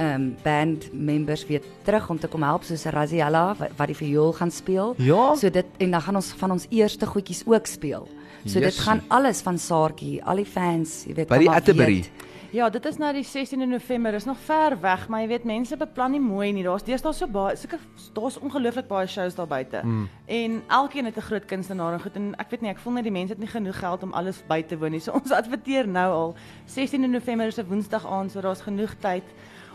ehm 0.00 0.14
um, 0.14 0.36
band 0.42 0.92
members 0.92 1.46
weer 1.46 1.62
terug 1.84 2.08
om 2.08 2.18
te 2.18 2.28
kom 2.28 2.42
help 2.42 2.62
soos 2.64 2.84
Raziella 2.84 3.54
wat, 3.58 3.74
wat 3.76 3.86
die 3.86 3.96
viool 3.96 4.32
gaan 4.32 4.50
speel. 4.50 4.94
Ja? 4.96 5.34
So 5.36 5.50
dit 5.50 5.66
en 5.76 5.90
dan 5.90 6.00
gaan 6.00 6.16
ons 6.16 6.32
van 6.40 6.50
ons 6.50 6.66
eerste 6.70 7.06
goedjies 7.06 7.42
ook 7.46 7.66
speel. 7.66 8.08
So 8.44 8.54
dit 8.60 8.62
Jessie. 8.62 8.82
gaan 8.82 9.02
alles 9.08 9.40
van 9.40 9.58
Saartjie, 9.58 10.24
al 10.24 10.40
die 10.40 10.48
fans, 10.48 11.04
jy 11.04 11.14
weet, 11.14 11.28
By 11.28 11.38
die 11.38 11.50
Atterbury. 11.50 12.04
Ja, 12.50 12.66
dit 12.70 12.86
is 12.88 12.96
nou 12.98 13.12
die 13.14 13.22
16de 13.22 13.66
November. 13.68 14.12
Dis 14.12 14.24
nog 14.24 14.38
ver 14.42 14.74
weg, 14.80 15.04
maar 15.08 15.20
jy 15.22 15.28
weet 15.30 15.44
mense 15.46 15.76
beplan 15.78 16.10
nie 16.16 16.20
mooi 16.20 16.48
nie. 16.52 16.64
Daar's 16.66 16.82
deesdae 16.82 17.12
so 17.14 17.28
baie, 17.30 17.54
sulke 17.56 17.78
daar's 18.16 18.40
ongelooflik 18.40 18.88
baie 18.88 19.06
shows 19.06 19.36
daar 19.38 19.46
buite. 19.46 19.84
Mm. 19.84 20.08
En 20.26 20.62
elkeen 20.66 21.04
het 21.04 21.16
'n 21.16 21.28
groot 21.28 21.44
kunstenaar 21.44 21.92
en 21.92 22.00
goed 22.00 22.16
en 22.16 22.34
ek 22.38 22.50
weet 22.50 22.60
nie, 22.60 22.70
ek 22.70 22.78
voel 22.78 22.92
net 22.92 23.04
die 23.04 23.12
mense 23.12 23.32
het 23.32 23.38
nie 23.38 23.52
genoeg 23.52 23.78
geld 23.78 24.02
om 24.02 24.12
alles 24.12 24.42
by 24.48 24.62
te 24.62 24.78
woon 24.78 24.90
nie. 24.90 25.00
So 25.00 25.12
ons 25.22 25.30
adverteer 25.30 25.88
nou 25.88 26.12
al 26.12 26.34
16de 26.66 27.10
November 27.10 27.46
is 27.46 27.58
'n 27.58 27.66
Woensdag 27.68 28.06
aand, 28.06 28.32
so 28.32 28.40
daar's 28.40 28.62
genoeg 28.62 28.94
tyd 29.00 29.24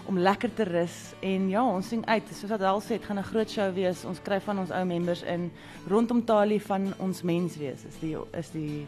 om 0.07 0.19
lekker 0.19 0.49
te 0.53 0.63
rus 0.63 1.13
en 1.21 1.49
ja, 1.49 1.63
ons 1.63 1.87
sien 1.87 2.03
uit. 2.07 2.23
Soos 2.33 2.49
wat 2.49 2.59
Hel 2.59 2.81
sê, 2.81 2.87
dit 2.87 3.05
gaan 3.05 3.17
'n 3.19 3.23
groot 3.23 3.49
show 3.49 3.73
wees. 3.73 4.05
Ons 4.05 4.19
kry 4.23 4.39
van 4.41 4.59
ons 4.59 4.71
ou 4.71 4.85
members 4.85 5.23
in 5.23 5.51
rondom 5.89 6.23
Talie 6.25 6.61
van 6.61 6.93
ons 6.99 7.21
mens 7.23 7.57
wees. 7.57 7.83
Is 7.87 7.99
die 8.01 8.15
is 8.37 8.49
die 8.51 8.85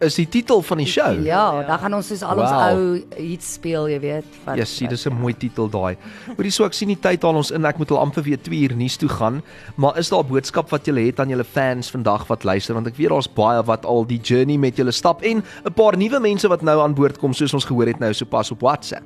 Is 0.00 0.14
die 0.16 0.26
titel 0.28 0.62
van 0.62 0.78
die 0.78 0.86
show? 0.86 1.12
Ja, 1.24 1.60
Ja. 1.60 1.62
dan 1.62 1.78
gaan 1.78 1.94
ons 1.94 2.06
soos 2.08 2.22
al 2.22 2.36
ons 2.40 2.50
Wow. 2.50 2.70
ou 2.78 3.00
hits 3.16 3.52
speel, 3.52 3.88
jy 3.88 4.00
weet. 4.00 4.24
wat- 4.44 4.56
Ja, 4.56 4.64
sien, 4.64 4.88
dis 4.88 5.06
'n 5.06 5.12
mooi 5.12 5.32
titel 5.36 5.68
daai. 5.70 5.96
Hoorie 6.36 6.50
so 6.50 6.64
ek 6.64 6.72
sien 6.72 6.88
die 6.88 6.96
tyd 7.00 7.22
haal 7.22 7.36
ons 7.36 7.50
in. 7.52 7.64
Ek 7.64 7.78
moet 7.78 7.90
al 7.90 7.98
amper 7.98 8.22
weer 8.22 8.36
2 8.42 8.60
uur 8.68 8.74
nuus 8.76 8.96
toe 8.96 9.08
gaan. 9.08 9.42
Maar 9.76 9.98
is 9.98 10.08
daar 10.08 10.24
'n 10.24 10.26
boodskap 10.28 10.70
wat 10.70 10.86
jy 10.86 11.06
het 11.06 11.20
aan 11.20 11.28
julle 11.28 11.44
fans 11.44 11.88
vandag 11.90 12.26
wat 12.26 12.42
luister 12.44 12.74
want 12.74 12.86
ek 12.88 12.96
weet 12.96 13.08
daar's 13.10 13.28
baie 13.32 13.62
wat 13.62 13.84
al 13.84 14.04
die 14.06 14.18
journey 14.20 14.56
met 14.56 14.76
julle 14.76 14.90
stap 14.92 15.22
en 15.22 15.44
'n 15.64 15.72
paar 15.72 15.96
nuwe 15.96 16.18
mense 16.20 16.48
wat 16.48 16.62
nou 16.62 16.80
aan 16.80 16.94
boord 16.94 17.18
kom 17.18 17.32
soos 17.32 17.54
ons 17.54 17.64
gehoor 17.64 17.86
het 17.86 18.00
nou 18.00 18.12
sopas 18.12 18.50
op 18.50 18.60
WhatsApp. 18.60 19.04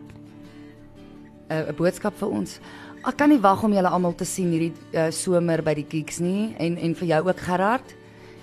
'n 1.51 1.69
'n 1.69 1.77
boodskap 1.77 2.15
vir 2.19 2.29
ons. 2.29 2.61
Ek 3.07 3.17
kan 3.17 3.31
nie 3.31 3.39
wag 3.39 3.63
om 3.63 3.73
julle 3.73 3.89
almal 3.89 4.15
te 4.15 4.25
sien 4.25 4.51
hierdie 4.51 4.73
uh, 4.95 5.11
somer 5.11 5.63
by 5.63 5.75
die 5.75 5.87
Geeks 5.89 6.19
nie 6.19 6.55
en 6.59 6.77
en 6.77 6.95
vir 6.95 7.09
jou 7.09 7.29
ook 7.29 7.41
Gerard. 7.41 7.95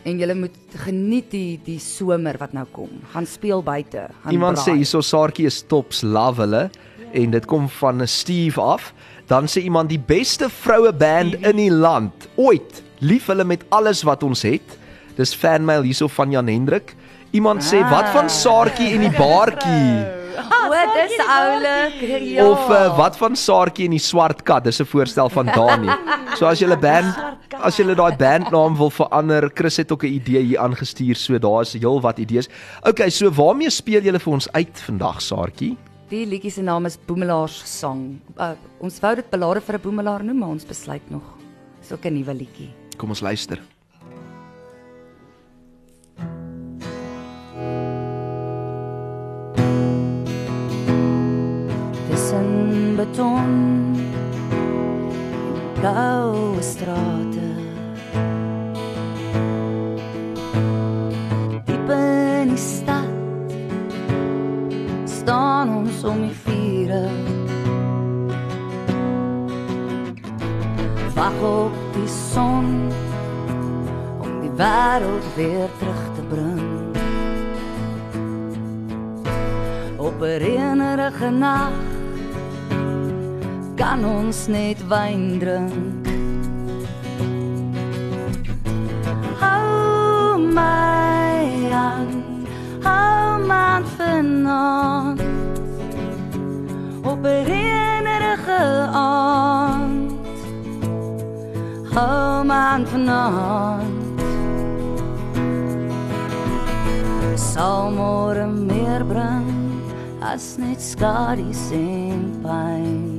En 0.03 0.19
julle 0.19 0.35
moet 0.35 0.55
geniet 0.75 1.31
die 1.31 1.59
die 1.63 1.79
somer 1.79 2.37
wat 2.37 2.53
nou 2.53 2.65
kom. 2.71 2.89
Gaan 3.13 3.25
speel 3.25 3.63
buite. 3.63 4.09
Gaan 4.23 4.31
Iemand 4.31 4.57
sê 4.57 4.71
braai. 4.71 4.77
hierso 4.77 5.01
Saartjie 5.01 5.45
is 5.47 5.61
tops, 5.67 6.01
love 6.03 6.41
hulle 6.41 6.69
en 7.13 7.31
dit 7.31 7.45
kom 7.45 7.69
van 7.69 8.01
'n 8.01 8.07
Steve 8.07 8.61
af. 8.61 8.93
Dan 9.27 9.45
sê 9.47 9.61
iemand 9.63 9.89
die 9.89 9.99
beste 9.99 10.49
vroue 10.49 10.93
band 10.93 11.45
in 11.45 11.55
die 11.55 11.71
land 11.71 12.27
ooit. 12.35 12.83
Lief 12.99 13.27
hulle 13.27 13.43
met 13.43 13.63
alles 13.69 14.03
wat 14.03 14.23
ons 14.23 14.41
het. 14.41 14.77
Dis 15.15 15.35
fanmail 15.35 15.81
hierso 15.81 16.07
van 16.07 16.31
Jan 16.31 16.47
Hendrik. 16.47 16.95
Iemand 17.31 17.63
sê 17.63 17.81
wat 17.89 18.09
van 18.09 18.29
Saartjie 18.29 18.93
en 18.93 18.99
die 18.99 19.17
baartjie? 19.17 20.22
O, 20.37 20.73
dis 20.93 21.17
oulik. 21.19 21.99
Ja. 22.33 22.45
Of 22.49 22.69
uh, 22.69 22.97
wat 22.97 23.17
van 23.17 23.35
Saartjie 23.35 23.85
en 23.85 23.95
die 23.97 24.01
swart 24.01 24.43
kat? 24.43 24.63
Dis 24.63 24.81
'n 24.81 24.85
voorstel 24.85 25.29
van 25.29 25.45
Dani. 25.45 25.89
So 26.37 26.45
as 26.45 26.59
jy 26.59 26.67
'n 26.67 26.79
band 26.79 27.13
as 27.67 27.77
jy 27.77 27.85
daai 27.95 28.15
bandnaam 28.17 28.75
wil 28.77 28.89
verander, 28.89 29.49
Chris 29.53 29.77
het 29.77 29.91
ook 29.91 30.03
'n 30.03 30.13
idee 30.19 30.43
hier 30.43 30.59
aangestuur, 30.59 31.15
so 31.15 31.37
daar's 31.37 31.73
heelwat 31.73 32.17
idees. 32.17 32.49
Okay, 32.81 33.09
so 33.09 33.29
waarmee 33.29 33.69
speel 33.69 34.01
julle 34.01 34.19
vir 34.19 34.33
ons 34.33 34.51
uit 34.51 34.81
vandag, 34.85 35.21
Saartjie? 35.21 35.77
Die 36.09 36.25
liedjie 36.25 36.51
se 36.51 36.61
naam 36.61 36.85
is 36.85 36.97
Boemelaars 37.05 37.61
Sang. 37.65 38.19
Uh, 38.37 38.51
ons 38.79 38.99
wou 38.99 39.15
dit 39.15 39.29
belade 39.29 39.61
vir 39.61 39.75
'n 39.75 39.81
boemelaar 39.81 40.23
noem, 40.23 40.37
maar 40.37 40.49
ons 40.49 40.65
besluit 40.65 41.09
nog. 41.09 41.23
Dis 41.81 41.91
ook 41.91 42.05
'n 42.05 42.13
nuwe 42.13 42.33
liedjie. 42.33 42.69
Kom 42.97 43.09
ons 43.09 43.21
luister. 43.21 43.59
Tussen 52.93 53.11
beton 53.11 53.95
blou 55.73 56.61
strate 56.61 57.49
Diep 61.65 61.89
in 61.89 62.49
die 62.49 62.57
stad 62.57 63.51
staan 65.05 65.75
ons 65.75 66.03
om 66.03 66.21
die 66.21 66.35
vure 66.45 67.09
Wag 71.15 71.41
op 71.41 71.79
die 71.95 72.09
son 72.09 72.69
om 74.21 74.37
die 74.43 74.53
wêreld 74.59 75.25
weer 75.35 75.69
terug 75.79 76.05
te 76.13 76.27
bring 76.29 76.61
Op 79.97 80.21
'n 80.21 80.37
reënerige 80.45 81.29
nag 81.29 81.92
kan 83.75 84.05
ons 84.05 84.47
net 84.47 84.77
wyn 84.89 85.39
drink. 85.39 86.07
Hou 89.41 90.37
my 90.37 91.71
aan, 91.73 92.09
hou 92.83 93.39
my 93.47 93.81
aan. 94.45 95.17
Op 97.03 97.25
'n 97.25 97.43
reënerige 97.49 98.61
aand. 98.91 100.11
Hou 101.93 102.43
my 102.43 102.85
aan. 103.07 103.91
Sal 107.35 107.91
môre 107.91 108.47
meer 108.47 109.05
bring 109.05 109.63
as 110.21 110.57
net 110.57 110.81
skadu's 110.81 111.71
en 111.71 112.39
pyn. 112.41 113.12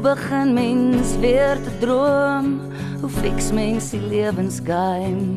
Hoe 0.00 0.14
begin 0.14 0.52
mens 0.52 1.16
weer 1.16 1.62
te 1.62 1.78
droom? 1.78 2.60
Hoe 3.00 3.10
fix 3.10 3.52
mens 3.52 3.90
die 3.90 4.00
lewensgeheim? 4.00 5.36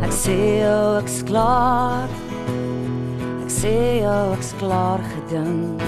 Ek 0.00 0.14
sê 0.16 0.36
jou 0.62 0.96
ek's 1.02 1.18
klaar. 1.28 2.08
Ek 3.44 3.52
sê 3.52 3.74
jou 4.00 4.22
ek's 4.32 4.54
klaar 4.62 5.04
gedink. 5.10 5.84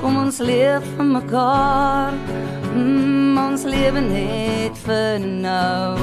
Kom 0.00 0.18
ons 0.24 0.42
leef 0.42 0.82
vir 0.96 1.06
mekaar. 1.12 2.18
Mm, 2.74 3.38
ons 3.46 3.62
lewe 3.62 4.02
net 4.08 4.82
vir 4.88 5.22
nou. 5.22 5.94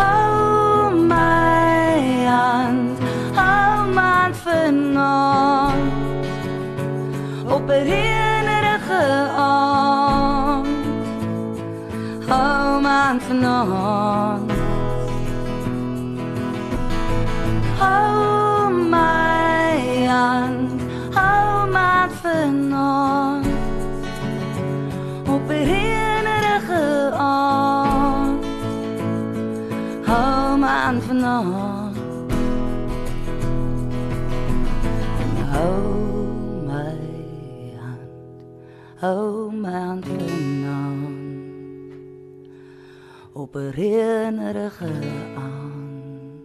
Hou 0.00 0.96
my 1.12 2.24
hand, 2.24 2.89
hand 3.98 4.36
vanaand. 4.36 5.92
Op 7.46 7.68
'n 7.68 7.82
reënerige 7.90 9.02
aand. 9.36 10.68
Hou 12.28 12.80
my 12.80 12.88
hand 12.88 13.22
vanaand. 13.22 14.52
Hou 17.78 18.72
my 18.72 20.06
hand, 20.06 20.80
hou 21.14 21.70
vanaand. 22.22 23.46
Op 25.34 25.48
'n 25.48 25.64
reënerige 25.70 27.12
aand. 27.16 28.44
Hou 30.06 30.58
vanaand. 31.06 31.79
Hou 39.00 39.50
my 39.52 39.70
hand 39.72 40.04
vanaand. 40.06 41.18
Op 43.32 43.54
'n 43.56 43.70
reënerige 43.70 44.92
aand. 45.36 46.42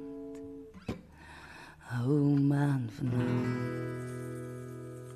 Hou 1.80 2.39
my 2.39 2.56
hand 2.56 2.91
vanaand. 2.98 3.84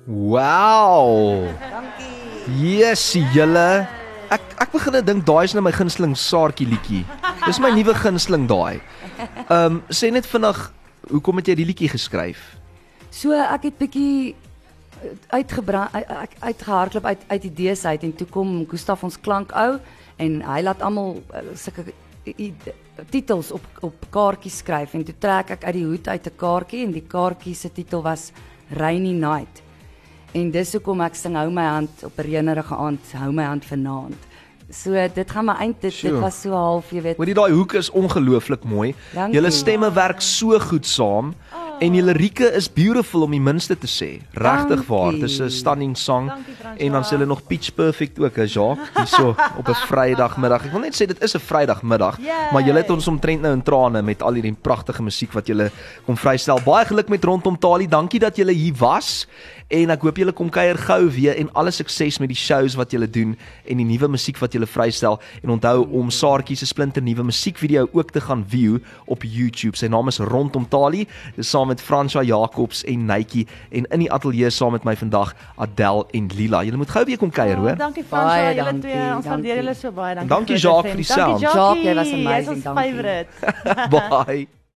Wow. 0.06 1.46
Dankie. 1.70 2.76
Yes, 2.76 3.12
julle. 3.12 3.86
Ek 4.30 4.42
ek 4.58 4.70
begin 4.72 4.92
net 4.92 5.06
dink 5.06 5.26
daai 5.26 5.44
is 5.44 5.54
nou 5.54 5.62
my 5.62 5.72
gunsteling 5.72 6.16
Saartjie 6.16 6.66
liedjie. 6.66 7.04
Dis 7.46 7.58
my 7.58 7.70
nuwe 7.70 7.94
gunsteling 7.94 8.48
daai. 8.48 8.80
Ehm 9.48 9.80
um, 9.80 9.82
sê 9.88 10.10
net 10.12 10.26
vinnig 10.26 10.72
hoekom 11.10 11.36
het 11.36 11.46
jy 11.46 11.54
die 11.54 11.66
liedjie 11.66 11.88
geskryf? 11.88 12.60
So 13.10 13.32
ek 13.32 13.62
het 13.62 13.78
bietjie 13.78 14.36
uitgebrand 15.28 15.92
uit, 15.92 16.30
uitgehardloop 16.38 17.04
uit 17.04 17.24
uit 17.26 17.44
idees 17.44 17.84
uit 17.84 18.02
en 18.02 18.14
toe 18.14 18.26
kom 18.26 18.66
Gustaf 18.68 19.02
ons 19.02 19.20
klankou 19.20 19.78
en 20.16 20.40
hy 20.42 20.60
laat 20.62 20.82
almal 20.82 21.22
uh, 21.32 21.42
sulke 21.54 21.92
titels 23.10 23.50
op 23.52 23.64
op 23.80 24.06
kaartjies 24.12 24.60
skryf 24.60 24.94
en 24.94 25.04
toe 25.04 25.16
trek 25.18 25.54
ek 25.56 25.64
uit 25.64 25.76
die 25.78 25.86
hoed 25.86 26.08
uit 26.08 26.26
'n 26.26 26.36
kaartjie 26.36 26.84
en 26.86 26.92
die 26.92 27.06
kaartjie 27.08 27.54
se 27.54 27.72
titel 27.72 28.02
was 28.02 28.32
Rainy 28.70 29.12
Night. 29.12 29.62
En 30.32 30.50
dis 30.50 30.72
hoekom 30.72 31.00
ek 31.00 31.14
sing 31.14 31.34
hou 31.34 31.50
my 31.50 31.64
hand 31.64 32.04
op 32.04 32.18
'n 32.18 32.22
reënerige 32.22 32.74
aand, 32.74 33.12
hou 33.12 33.32
my 33.32 33.44
hand 33.44 33.64
vanaand. 33.64 34.28
So 34.70 34.92
dit 35.14 35.30
gaan 35.30 35.44
my 35.44 35.54
eind 35.58 35.80
dit, 35.80 36.00
dit 36.00 36.20
was 36.20 36.40
so 36.40 36.52
half, 36.52 36.90
jy 36.90 37.02
weet. 37.02 37.16
Hoorie 37.16 37.34
daai 37.34 37.52
hoek 37.52 37.72
is 37.72 37.90
ongelooflik 37.90 38.64
mooi. 38.64 38.94
Dankie. 39.14 39.34
Julle 39.34 39.50
stemme 39.50 39.92
werk 39.92 40.20
so 40.20 40.58
goed 40.58 40.86
saam 40.86 41.34
en 41.80 41.94
julle 41.96 42.12
lirieke 42.12 42.50
is 42.56 42.68
beautiful 42.68 43.24
om 43.24 43.34
die 43.34 43.40
minste 43.40 43.76
te 43.78 43.88
sê. 43.88 44.10
Regtig 44.36 44.82
waar. 44.88 45.12
Dis 45.12 45.40
'n 45.40 45.50
stunning 45.50 45.96
song. 45.96 46.28
Dankie. 46.28 46.86
En 46.86 46.92
dan 46.92 47.02
sê 47.02 47.10
hulle 47.16 47.26
nog 47.26 47.46
pitch 47.46 47.74
perfect 47.74 48.18
ook, 48.18 48.36
hè, 48.36 48.44
Jacques, 48.44 48.88
hierso 48.94 49.34
op 49.58 49.68
'n 49.68 49.74
Vrydagmiddag. 49.74 50.64
Ek 50.64 50.72
wil 50.72 50.80
net 50.80 50.94
sê 50.94 51.06
dit 51.06 51.22
is 51.22 51.34
'n 51.34 51.38
Vrydagmiddag, 51.40 52.18
maar 52.52 52.62
julle 52.62 52.78
het 52.78 52.90
ons 52.90 53.08
omtrent 53.08 53.42
nou 53.42 53.52
in 53.52 53.62
trane 53.62 54.02
met 54.02 54.22
al 54.22 54.32
hierdie 54.32 54.56
pragtige 54.60 55.02
musiek 55.02 55.32
wat 55.32 55.46
julle 55.46 55.70
kom 56.04 56.16
vrystel. 56.16 56.60
Baie 56.64 56.84
geluk 56.84 57.08
met 57.08 57.24
rondom 57.24 57.58
Tali. 57.58 57.88
Dankie 57.88 58.20
dat 58.20 58.36
julle 58.36 58.52
hier 58.52 58.74
was. 58.78 59.26
En 59.70 59.90
ek 59.90 60.02
hoop 60.02 60.16
julle 60.16 60.32
kom 60.32 60.48
kuier 60.50 60.78
gou 60.78 61.10
weer 61.14 61.36
en 61.36 61.48
alle 61.52 61.70
sukses 61.70 62.18
met 62.18 62.28
die 62.28 62.36
shows 62.36 62.74
wat 62.74 62.90
julle 62.90 63.06
doen 63.10 63.36
en 63.64 63.76
die 63.76 63.86
nuwe 63.86 64.08
musiek 64.08 64.38
wat 64.38 64.52
julle 64.52 64.66
vrystel. 64.66 65.20
En 65.44 65.50
onthou 65.54 65.86
om 65.94 66.10
Saartjie 66.10 66.56
se 66.56 66.66
splinter 66.66 67.02
nuwe 67.02 67.22
musiekvideo 67.22 67.88
ook 67.92 68.10
te 68.10 68.20
gaan 68.20 68.44
view 68.48 68.80
op 69.06 69.22
YouTube. 69.22 69.76
Sy 69.76 69.86
naam 69.86 70.08
is 70.08 70.18
Rondom 70.18 70.66
Tali. 70.68 71.06
Dis 71.36 71.50
saam 71.50 71.69
met 71.70 71.80
Franswa 71.82 72.22
Jacobs 72.26 72.82
en 72.84 73.06
Nytjie 73.08 73.46
en 73.70 73.86
in 73.94 74.04
die 74.04 74.10
ateljee 74.12 74.50
saam 74.50 74.72
met 74.76 74.84
my 74.84 74.96
vandag 75.00 75.32
Adel 75.56 76.04
en 76.16 76.28
Lila. 76.36 76.62
Julle 76.66 76.76
moet 76.82 76.90
gou 76.90 77.04
weer 77.08 77.18
kom 77.18 77.30
kuier, 77.30 77.56
Oh, 77.56 77.64
hoor. 77.66 77.76
dankie 77.80 78.04
Baie 78.04 78.20
Franswa, 78.20 78.52
julle 78.52 78.64
dankie, 78.64 78.80
twee. 78.90 79.16
Ons 79.16 79.26
waardeer 79.26 79.54
dankie. 79.54 79.56
julle 79.64 79.74
so 79.74 79.92
baie. 79.92 80.14
Dankie. 80.14 80.28
Dankie, 80.36 80.56
Jacques, 80.58 80.92
vir 80.92 81.02
die 81.02 81.08
Dankie 81.14 81.24
sound. 81.24 81.40
Jacques, 81.40 81.84
jy 81.84 81.94
was 81.94 82.12
amazing, 82.12 82.62
dankie. 82.62 82.82
favourite. 82.82 83.28
Bye. 84.26 84.59